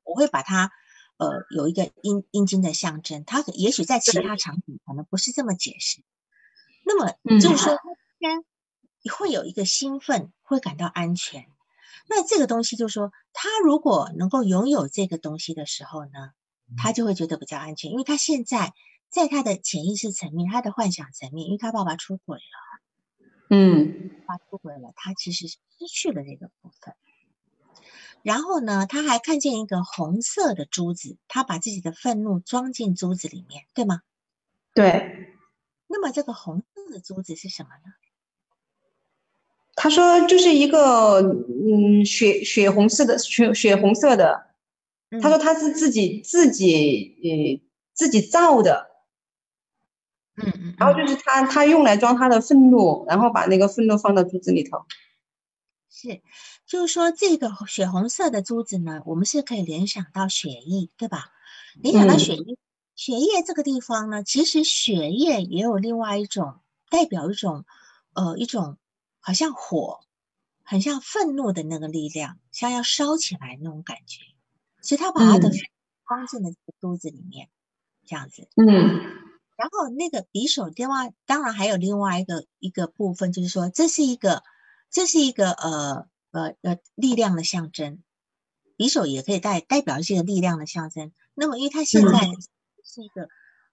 [0.05, 0.71] 我会把它，
[1.17, 3.25] 呃，有一个阴阴茎的象征。
[3.25, 6.03] 它也许在其他场景可能不是这么解释。
[6.85, 7.79] 那么就是说，
[8.19, 8.45] 天
[9.19, 11.47] 会有一个兴奋，会感到安全。
[12.07, 16.33] 那这个东西就是说，他如果能够拥有这个东西的时候呢，
[16.77, 18.75] 他就会觉得比较安全，因为他现在
[19.09, 23.17] 在他的潜意识层面、他的幻想层面，因为他爸爸出轨了，
[23.49, 26.95] 嗯，他出轨了，他其实是失去了这个部分。
[28.25, 34.01] 然后呢，他还看见一个红色的珠子，他把自己的愤怒装进珠子里面，对吗？
[34.75, 35.37] 对。
[35.87, 37.93] 那么这个红色的珠子是什么呢？
[39.77, 44.47] 他说就是一个嗯血血红色的血血红色的。
[45.21, 48.89] 他说他是自己自己呃自己造的。
[50.37, 50.75] 嗯嗯。
[50.79, 54.87] 然后就是他他用来装他的愤怒，然后把那个愤怒放到珠子里头。
[55.95, 56.21] 是。
[56.67, 61.27] 就是说，这个血红色的珠子呢，我们是可以联想到血液，对吧？
[61.81, 62.59] 联想到血液，
[62.97, 66.59] 血液这个地方呢，其实血液也有另外一种
[66.91, 67.65] 代表一种，
[68.13, 68.77] 呃，一种
[69.21, 70.01] 好像火，
[70.65, 74.21] 很像愤怒的那个力量，像要烧起来那种感觉。
[74.83, 75.51] 所以他把他的
[76.09, 77.49] 放进了这个珠子里面，
[78.05, 78.49] 这样子。
[78.57, 79.01] 嗯。
[79.57, 84.43] 然后那个匕首，另外当然还有另外一个一个部分，就是说，这是一个，
[84.95, 86.09] 这是一个呃。
[86.35, 88.03] 呃呃，力量的象征，
[88.77, 91.13] 匕首也可以代代表这个力量的象征。
[91.33, 92.11] 那么，因为他现在
[92.83, 93.29] 是一个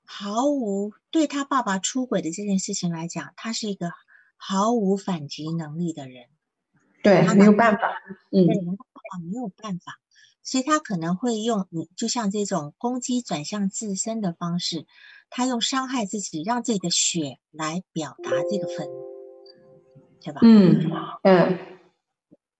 [0.05, 3.89] 毫无对他爸爸出轨的这件事情来讲，他是一个
[4.37, 6.27] 毫无反击能力的人。
[7.01, 7.81] 对，他没有办法。
[8.29, 9.99] 嗯，爸爸没有办法，
[10.43, 14.85] 所以他可能会用你就像这种攻击转向自身的方式，
[15.31, 19.10] 他用伤害自己，让自己的血来表达这个愤怒，
[20.23, 20.41] 对吧？
[20.43, 20.91] 嗯
[21.23, 21.59] 嗯。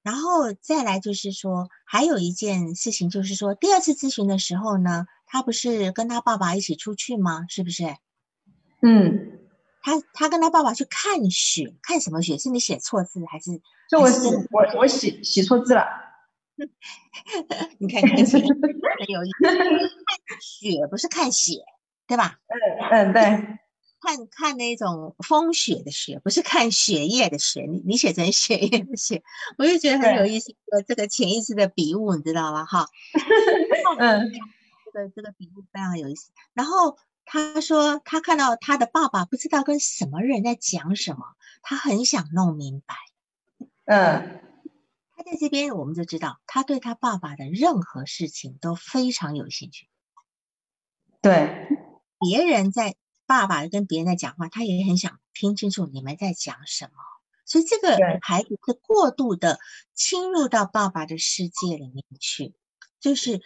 [0.04, 7.46] 然后再来就是说，还有一件事情就是说，第二次咨询的时候呢，他不是跟他爸爸一起出去吗？
[7.50, 7.84] 是不是？
[8.82, 9.40] 嗯，
[9.84, 12.38] 他他跟他爸爸去看雪，看什么雪？
[12.40, 13.62] 是你写错字还是？
[13.90, 15.86] 就我写我我写写错字了。
[17.78, 18.40] 你看很有意思，
[19.46, 21.54] 看雪不是看血，
[22.08, 22.40] 对吧？
[22.92, 23.60] 嗯嗯，对，
[24.02, 27.62] 看看那种风雪的雪，不是看血液的血。
[27.70, 29.22] 你你写成血液的血，
[29.58, 30.56] 我就觉得很有意思。
[30.72, 32.66] 呃，这个潜意识的笔误，你知道吗？
[32.66, 32.90] 哈，
[34.00, 34.32] 嗯，
[34.86, 36.32] 这个这个笔误非常有意思。
[36.54, 42.96] 然后他说，他看到他的爸爸不知道跟什么人在讲什么，他很想弄明白。
[43.86, 44.42] 嗯，
[45.16, 49.88] 他在这边，我们就知道他对他爸爸的任何事情都非常有兴趣。
[51.22, 51.68] 对，
[52.20, 52.96] 别人在
[53.32, 56.92] 爸爸跟别人在讲话，他也很想听清楚你们在讲什么。
[57.46, 59.58] 所以这个孩子是过度的
[59.94, 62.54] 侵入到爸爸的世界里面去，
[63.00, 63.42] 就是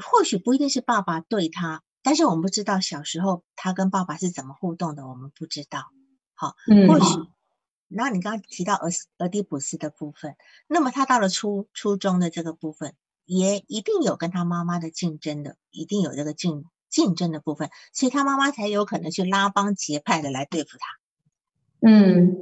[0.00, 5.90] 或许不一定是爸爸对他，但是我们不知道小时候他跟爸爸是怎么互动的，我们不知道。
[6.34, 7.28] 好，嗯或许。
[7.88, 10.36] 那你刚刚提到俄斯俄狄浦斯的部分，
[10.68, 20.86] 那么他到了初初中的这个部分，也一定有跟他妈妈的竞争的，一定有这个竞竞争的部分，所以他妈妈才有可能去拉帮结派的来对付他。
[21.80, 22.36] 嗯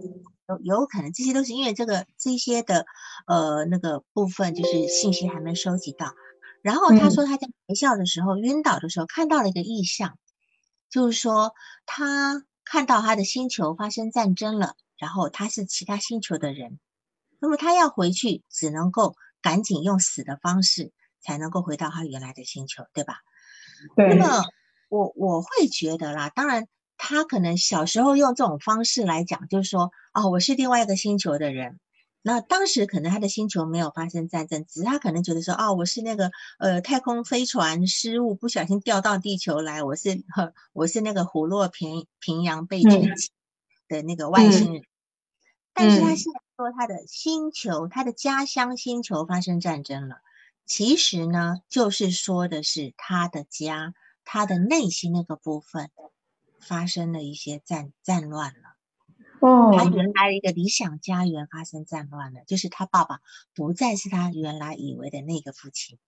[0.49, 2.87] 有有可能，这些都是因为这个这些的
[3.27, 6.15] 呃那个部分，就是信息还没收集到。
[6.63, 10.19] 然后他嗯说他在学校的时候晕倒的时候看到了一个异象，
[10.89, 11.53] 就是说
[11.85, 16.79] 他看到他的星球发生战争了，然后他是其他星球的人，
[17.41, 23.17] 那么他要回去只能够赶紧用死的方式才能够回到他原来的星球，对吧？
[23.97, 24.45] 那，么
[24.89, 26.67] 我我会觉得啦，当然
[26.97, 31.79] 他可能小时候用这种方式来讲，就是说啊，我是另外一个星球的人。
[32.23, 43.31] 那当时可能他的星球没有发生战争，只是他可能觉得说，啊，我是那个呃太空飞船失误不小心掉到地球来，我是呵我是那个虎落平平阳被卷起
[43.87, 44.83] 的那个外星人。
[45.73, 50.17] 但是他嗯现在说他的星球，他的家乡星球发生战争了。
[50.67, 53.95] 其实呢，就是说的是他的家，
[54.25, 55.91] 他的内心那个部分
[56.61, 58.77] 发生了一些战战乱了。
[59.39, 63.21] 哦他哦，原来一个理想家园发生战乱了，就是他爸爸
[63.55, 65.99] 不再是他原来以为的那个父亲，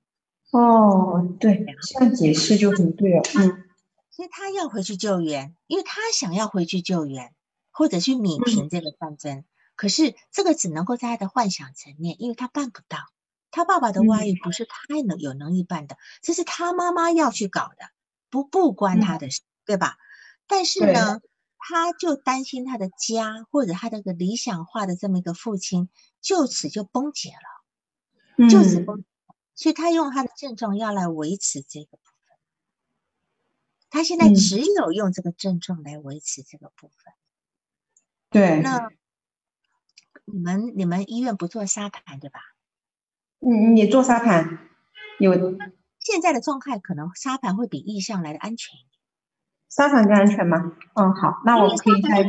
[0.51, 3.65] 哦，对，这样解释就很对了，嗯
[4.11, 7.33] 所以他要回去救援，因为他想要回去救援，
[7.71, 9.45] 或者去弭平这个战争。
[9.77, 12.99] 可是这个只能够在他的幻想层面，因为他办不到。
[13.51, 17.91] 他爸爸的外遇不是他能有能力办的，这是他妈妈要去搞的，
[18.31, 19.97] 不不关他的事，对吧？
[20.47, 21.21] 但是呢，
[21.57, 25.89] 他就担心他的家或者他这个理想化的这么一个父亲，
[26.21, 27.31] 就此就崩解
[28.39, 29.05] 了，就此嗯崩，
[29.55, 32.37] 所以他用他的症状要来维持这个部分。
[33.91, 37.15] 他现在嗯只有用这个症状来维持这个部分。
[38.31, 38.91] 对，那
[40.27, 42.41] 你们你们医院不做沙盘对吧？
[43.41, 44.59] 嗯，你做沙盘
[45.19, 45.33] 有
[46.01, 49.01] 现在的状态可能沙盘会比意向来的安全一点。
[49.69, 50.77] 沙盘更安全吗？
[50.95, 52.29] 嗯，好，那我可以在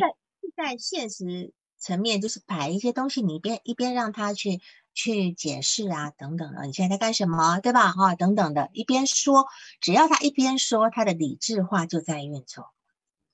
[0.56, 4.60] 在现实层面，就是摆一些东西，你一边一边让他去
[4.94, 7.92] 去解释啊，等等的，你现在在干什么，对吧？
[7.92, 9.48] 哈、等等的，一边说，
[9.80, 12.72] 只要他一边说，他的理智化就在运作，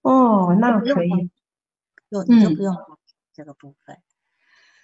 [0.01, 1.09] 哦，那可以，
[2.11, 2.76] 就你就嗯不用
[3.34, 3.97] 这个部分。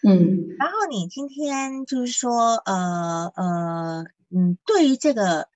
[0.04, 5.50] 嗯然后你今天就是说，呃呃，嗯，对于这个，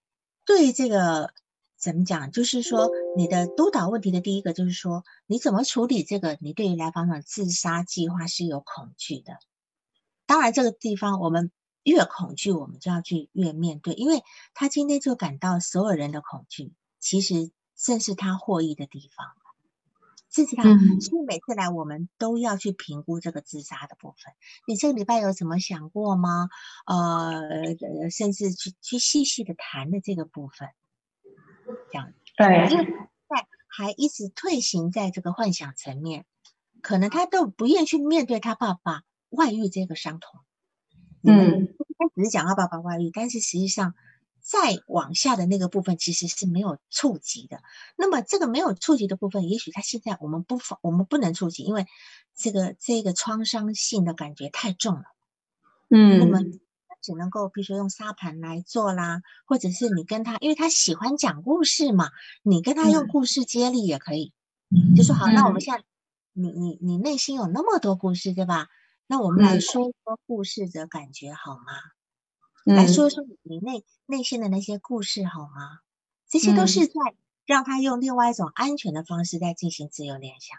[0.45, 1.31] 对于这个
[1.77, 2.31] 怎么讲？
[2.31, 6.37] 就是说，你的督导问题的第一个就是说，你怎么处理这个？
[6.41, 9.37] 你对于来访者自杀计划是有恐惧的。
[10.25, 11.51] 当然，这个地方我们
[11.83, 14.23] 越恐惧，我们就要去越面对，因为
[14.53, 19.27] 他今天就感到所有人的恐惧，其实正是他获益的地方。
[20.35, 24.33] 这是他，嗯所以每次来我们都要去评估这个自杀的部分。
[24.67, 26.49] 你这个礼拜有怎么想过吗？
[26.85, 30.67] 呃，呃甚至去去细细的谈的这个部分，
[31.89, 32.85] 这样，对，因为
[33.29, 36.25] 在还一直退行在这个幻想层面，
[36.81, 40.41] 可能他都不愿意去面对他爸爸外遇这个伤痛。
[41.23, 43.95] 嗯他只是讲他爸爸外遇，但是实际上
[44.45, 47.63] 再往下的那个部分其实是没有触及的。
[47.97, 51.87] 那么这个没有触及的部分，也许他现在我们不妨我们不能触及，因为
[52.35, 55.05] 这个这个创伤性的感觉太重了。
[55.87, 56.39] 那么
[57.01, 62.11] 只能够，比如说用沙盘来做啦，或者是你跟他，因为他喜欢讲故事嘛，
[62.43, 64.31] 你跟他用嗯故事接力也可以。
[64.95, 65.83] 就说好，那我们嗯现在，
[66.33, 68.67] 你你你内心有那么多故事，对吧？
[69.07, 71.94] 那我们来嗯说说故事的感觉好吗？
[72.73, 75.79] 来嗯说说你内内心的那些故事好吗？
[76.27, 76.93] 这些都嗯是在
[77.45, 80.57] 让他用另外一种安全的方式在进行自由联想。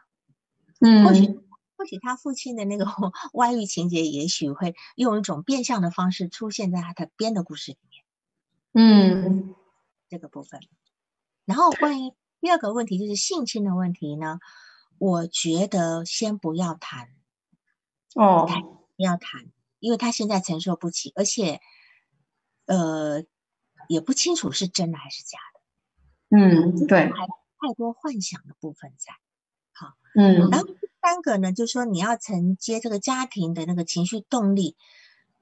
[0.80, 1.42] 嗯或许嗯
[1.76, 2.86] 或许他父亲的那个
[3.34, 8.04] 外遇情节，也许会用一种变相的方式出现在他的编的故事里面。
[8.72, 9.54] 嗯，
[10.08, 10.60] 这个部分。
[11.44, 14.38] 然后关于第二个问题，就是性侵的问题呢，
[14.98, 17.08] 我觉得先不要谈。
[18.14, 18.46] 哦，
[18.96, 19.46] 不要谈，
[19.78, 21.60] 因为他现在承受不起，而且，
[22.66, 23.24] 呃，
[23.88, 26.36] 也不清楚是真的还是假的。
[26.38, 29.14] 嗯，对，还太多幻想的部分在。
[29.72, 34.76] 好，嗯，然后第三个呢，就是说你要承接这个家庭的那个情绪动力，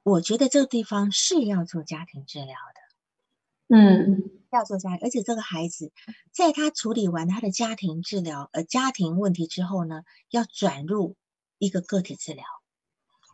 [0.03, 3.77] 我觉得这个地方是要做家庭治疗的。
[3.77, 5.91] 嗯，要做家，而且这个孩子
[6.31, 11.17] 在他处理完他的家庭治疗呃家庭问题之后呢，要转入
[11.59, 12.45] 一个个体治疗。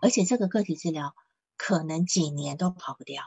[0.01, 1.14] 而且这个个体治疗
[1.59, 3.22] 可能几年都跑不掉。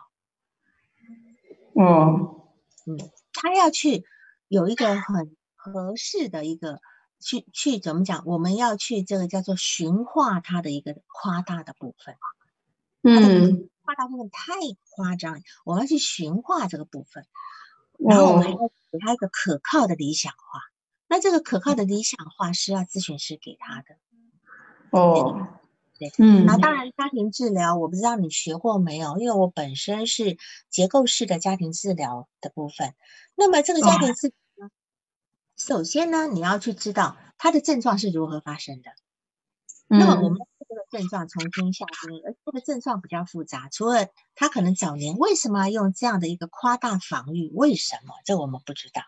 [1.76, 2.52] 哦，
[2.86, 2.98] 嗯，
[3.34, 4.06] 他要去
[4.48, 6.82] 有一个很合适的一个
[7.20, 8.24] 去去怎么讲？
[8.26, 12.16] 我们要去这个叫做驯化他的一个夸大的部分。
[13.02, 14.54] 嗯，夸大部分太
[14.92, 17.26] 夸张，我们要去驯化这个部分，
[17.98, 18.58] 然后我们还要
[18.92, 20.62] 给他一个可靠的理想化。
[21.08, 23.98] 那这个可靠的理想化是要咨询师给他的。
[24.92, 25.48] 哦。
[26.18, 30.38] 嗯，那当然，家庭治疗我不知道你学过没有，因为我本身是
[30.70, 32.94] 结构式的家庭治疗的部分。
[33.36, 34.70] 那么这个家庭治疗，
[35.56, 38.92] 首先呢，你要去知道他的症状是如何发生的。
[39.88, 49.04] 那么我们这个症状重新下定义，而这个症状比较复杂，除了他可能早年为什么要用这样的一个夸大防御，为什么这我们不知道？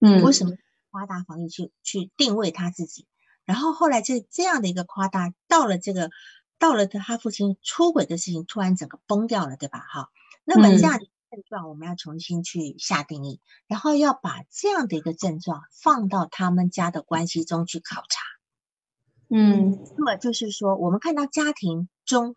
[0.00, 0.52] 嗯，为什么
[0.90, 3.06] 夸大防御去去定位他自己？
[3.46, 6.10] 然后后来这这样的一个夸大，到了这个，
[6.58, 9.78] 到了他父亲出轨的事情，突然整个崩掉了，对吧？
[9.78, 10.10] 哈，
[10.44, 18.20] 那么这样的症状我们要重新去下定义，然后要把这样的一个症状放到他们家的关系中去考察。
[19.28, 22.34] 嗯，那么就是说，我们看到家庭中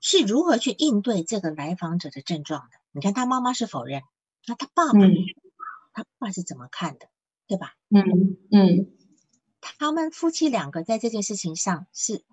[0.00, 2.78] 是如何去应对这个来访者的症状的。
[2.92, 4.02] 你看他妈妈是否认，
[4.46, 5.00] 那他爸爸，
[5.92, 7.08] 他爸是怎么看的，
[7.46, 7.74] 对吧？
[7.90, 8.92] 嗯嗯。
[9.78, 12.24] 他们夫妻两个在这件事情上是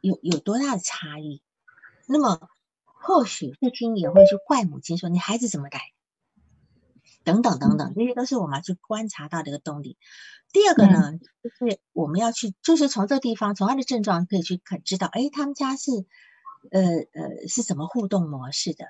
[0.00, 1.42] 有有多大的差异？
[2.06, 2.48] 那么
[2.84, 5.80] 或许父亲也会去怪母亲说：“你孩子怎么带？”
[7.24, 9.96] 等等等等，这些都是我们要去观察到的一个动力。
[10.52, 15.90] 第二个呢，就是我们要去，就是从这个地方，从他的症状可以去可知道，哎，他们家是
[16.70, 18.84] 呃呃是什么互动模式的？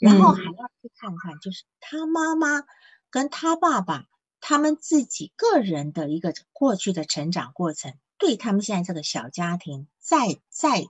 [0.00, 2.64] 然后还要去看看，就是他妈妈
[3.10, 4.06] 跟他爸爸。
[4.40, 10.84] 他们自己个人的一个过去的成长过程，对他们现在这个小家庭再再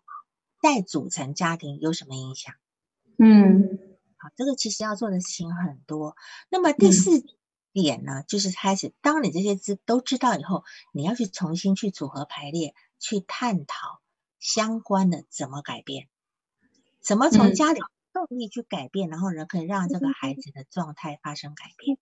[0.61, 2.55] 再组成家庭有什么影响？
[3.19, 3.79] 嗯，
[4.17, 6.17] 好，这个其实要做的事情很多。
[6.51, 7.25] 那么第四
[7.73, 14.01] 点呢，就是开始，当你这些知都知道以后，你要去重新去组合排列，去探讨
[14.39, 16.09] 相关的怎么改变，
[17.01, 17.81] 怎么从家里
[18.13, 21.99] 动力去改变，然后人可以让这个孩子的状态发生改变，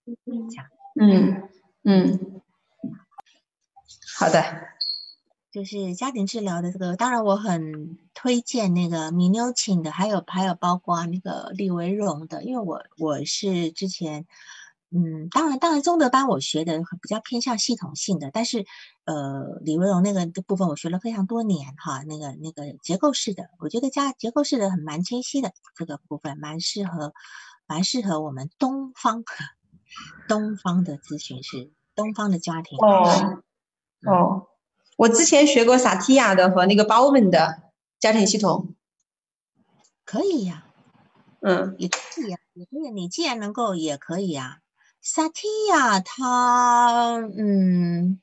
[0.50, 0.66] 这样。
[0.98, 1.48] 嗯
[1.84, 2.40] 嗯，
[4.18, 4.42] 好的，
[5.52, 14.26] 就是家庭治疗的这个，当然我很推荐那个米妞请的，还有还有包括那个李维荣的，因为我我是之前，
[14.90, 18.64] 嗯，当然当然中德班我学的比较偏向系统性的，但是
[19.04, 27.12] 呃李维荣那个部分我学了非常多年哈，那个那个结构式的，我觉得加结构式的很蛮清晰的这个部分，蛮适合
[27.66, 29.24] 蛮适合我们东方。
[30.28, 33.42] 东方的咨询师，东方的家庭哦
[34.04, 34.48] 哦，
[34.96, 37.62] 我之前学过萨提亚的和那个包文的
[37.98, 38.74] 家庭系统，
[40.04, 40.66] 可以呀，
[41.40, 42.90] 嗯，也可以呀，也可以。
[42.90, 44.58] 你既然能够，也可以啊。
[45.00, 48.20] 萨提亚他，嗯，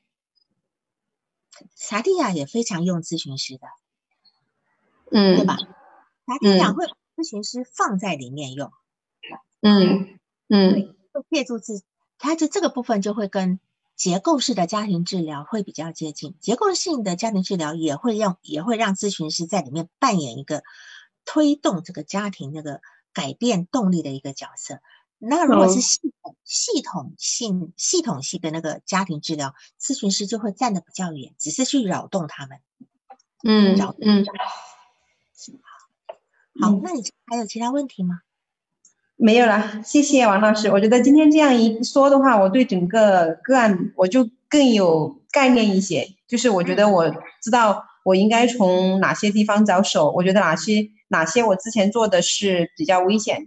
[1.74, 3.66] 萨提亚也非常用咨询师的，
[5.10, 5.56] 嗯，对吧？
[6.26, 8.70] 萨提亚会把咨询师放在里面用，
[9.60, 10.94] 嗯嗯。
[11.30, 11.82] 借助自，
[12.18, 13.60] 它就这个部分就会跟
[13.94, 16.34] 结构式的家庭治疗会比较接近。
[16.40, 20.62] 结构性的家庭治疗也会让也会让咨询师在里面扮演一个
[21.24, 22.80] 推动这个家庭那个
[23.12, 24.80] 改变动力的一个角色。
[25.18, 32.58] 那如果是系统系统性系统性的那个家庭治疗，咨询师就会站得比较远，只是去扰动他们。
[33.42, 34.26] 嗯，嗯，
[36.60, 38.20] 好，那你还有其他问题吗？
[39.16, 40.68] 没有了，谢谢王老师。
[40.68, 46.06] 我觉得今天这样一说的话，我对整个个案我就更有概念一些。
[46.28, 47.08] 就是我觉得我
[47.40, 53.46] 知道我应该从哪些地方着手，我觉得哪些哪些我之前做的是比较危险的，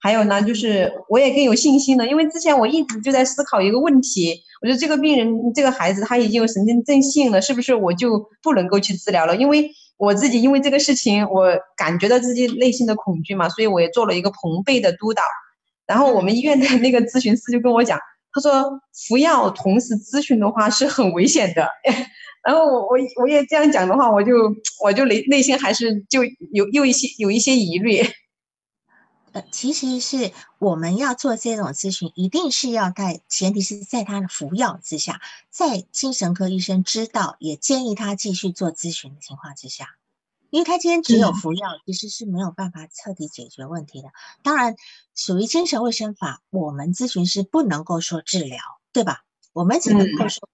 [0.00, 9.34] 还有呢，就是我也更有信心了，因为之前我一直就在思考一个问题，我觉得这个病人这个孩子他已经有神经症性了，是不是我就不能够去治疗了？
[9.34, 15.22] 因为我自己因为这个事情，我感觉到自己内心的恐惧嘛，所以我也做了一个朋辈的督导。
[15.86, 17.98] 然后我们医院的那个咨询师就跟我讲，
[18.32, 21.68] 他说服药同时咨询的话是很危险的。
[22.44, 24.34] 然后我我我也这样讲的话，我就
[24.82, 28.02] 我就内内心还是就有有一些有一些疑虑。
[29.36, 35.20] 呃，其实是我们要做这种咨询，一定是要在前提是在他的服药之下，
[35.50, 39.98] 在精神科医生知道也建议他继续做咨询的情况之下，
[40.48, 44.08] 因为他今天只有服药，其实是没有办法彻底解决问题的。
[44.42, 44.74] 当然，
[45.14, 48.58] 属于精神卫生法，我们咨询师不能够说治疗，
[48.94, 49.24] 对吧？
[49.52, 50.48] 我们只能够说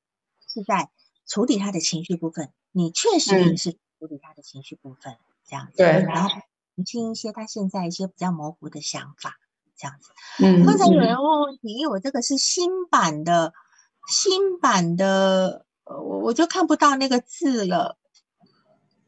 [0.52, 0.90] 是在
[1.24, 5.16] 处理他的情绪部分，你确实也是处理他的情绪部分，
[5.48, 5.76] 这样子。
[5.76, 6.30] 对，然后。
[6.76, 9.36] 澄清一些他现在一些比较模糊的想法，
[9.76, 10.10] 这样子。
[10.42, 13.52] 嗯，刚才有人问问题，因为我这个是新版的，
[14.08, 17.98] 新版的，呃，我我就看不到那个字了，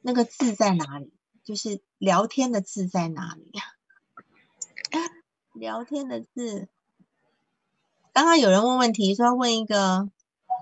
[0.03, 1.13] 那个字在哪里？
[1.45, 3.53] 就是聊天的字在哪里？
[5.53, 6.69] 聊天的字。
[8.13, 10.09] 刚刚有人问问题，说问一个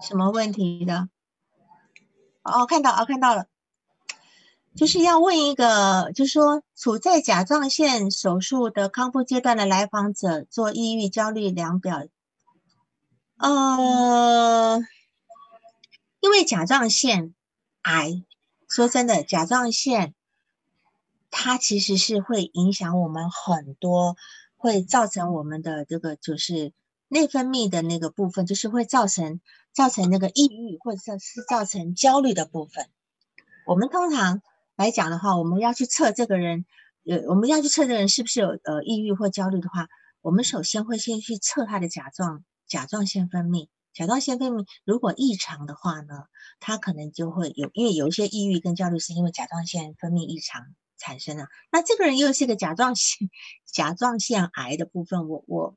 [0.06, 1.08] 什么问题的？
[2.42, 3.46] 哦，看到，哦，看到了。
[4.74, 12.06] 就是要问一个，就是说，处在甲状腺手术的康复阶段的来访者做抑郁、焦虑量表。
[13.36, 14.80] 呃，
[16.20, 17.34] 因为甲状腺
[17.82, 18.24] 癌，
[18.66, 20.14] 说真的，甲状腺
[21.30, 24.16] 它其实是会影响我们很多，
[24.56, 26.72] 会造成我们的这个就是
[27.08, 29.42] 内分泌的那个部分，就是会造成
[29.74, 32.88] 造成那个抑郁或者是造成焦虑的部分。
[33.66, 34.40] 我们通常。
[34.82, 36.66] 来讲的话，我们要去测这个人，
[37.08, 39.86] 呃，我们要去测这个人是不是有呃抑郁或焦虑的话，
[40.22, 43.68] 我们首先会先去测他的甲状甲状腺分泌。
[43.94, 46.24] 甲状腺分泌如果异常的话呢，
[46.58, 50.66] 他可能就会有，因为有一些抑郁跟焦虑是因为甲状腺分泌异常
[50.98, 51.46] 产生的。
[51.70, 53.30] 那这个人又是个甲状腺
[53.72, 55.76] 甲状腺癌的部分，我我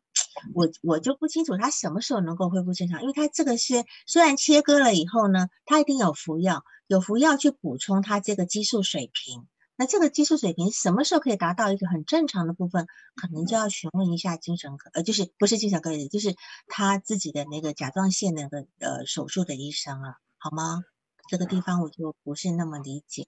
[0.54, 6.64] 我我就不清楚他什么时候能够恢复正常，因为他这个是虽然切割了以后呢，他一定有服药。
[6.88, 16.36] 有服药去补充他这个激素水平，那这个激素水平什么时候可以达到一个很正常的部分，可能就要询问一下精神科，呃，就是不是精神科，就是
[16.68, 20.84] 他自己的那个甲状腺那个呃手术的医生了，好吗？
[21.28, 23.26] 这个地方我就不是那么理解，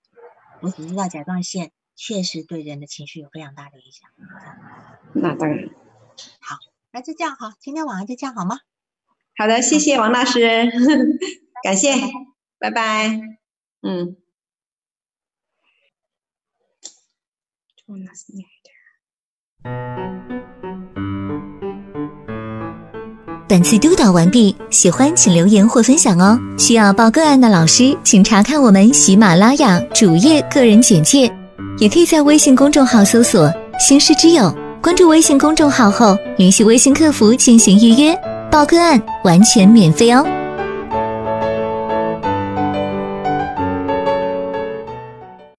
[0.62, 4.08] 我只知道甲状腺确实对人的情绪有非常大的影响。
[5.14, 5.68] 那当然。
[6.40, 6.58] 好，
[6.98, 8.58] 那就这样哈，今天晚上就这样好吗？
[9.38, 10.66] 好的，谢谢王老师，
[11.62, 11.94] 感谢，
[12.58, 13.22] 拜拜。
[13.84, 14.18] 嗯。
[23.48, 26.40] 本次督导完毕，喜欢请留言或分享哦。
[26.58, 31.32] 需要报个案的老师，请查看我们喜马拉雅主页个人简介，
[31.78, 34.52] 也可以在微信公众号搜索“星师之友”，
[34.88, 38.18] 关注微信公众号后，联系微信客服进行预约
[38.50, 40.26] 报个案，完全免费哦。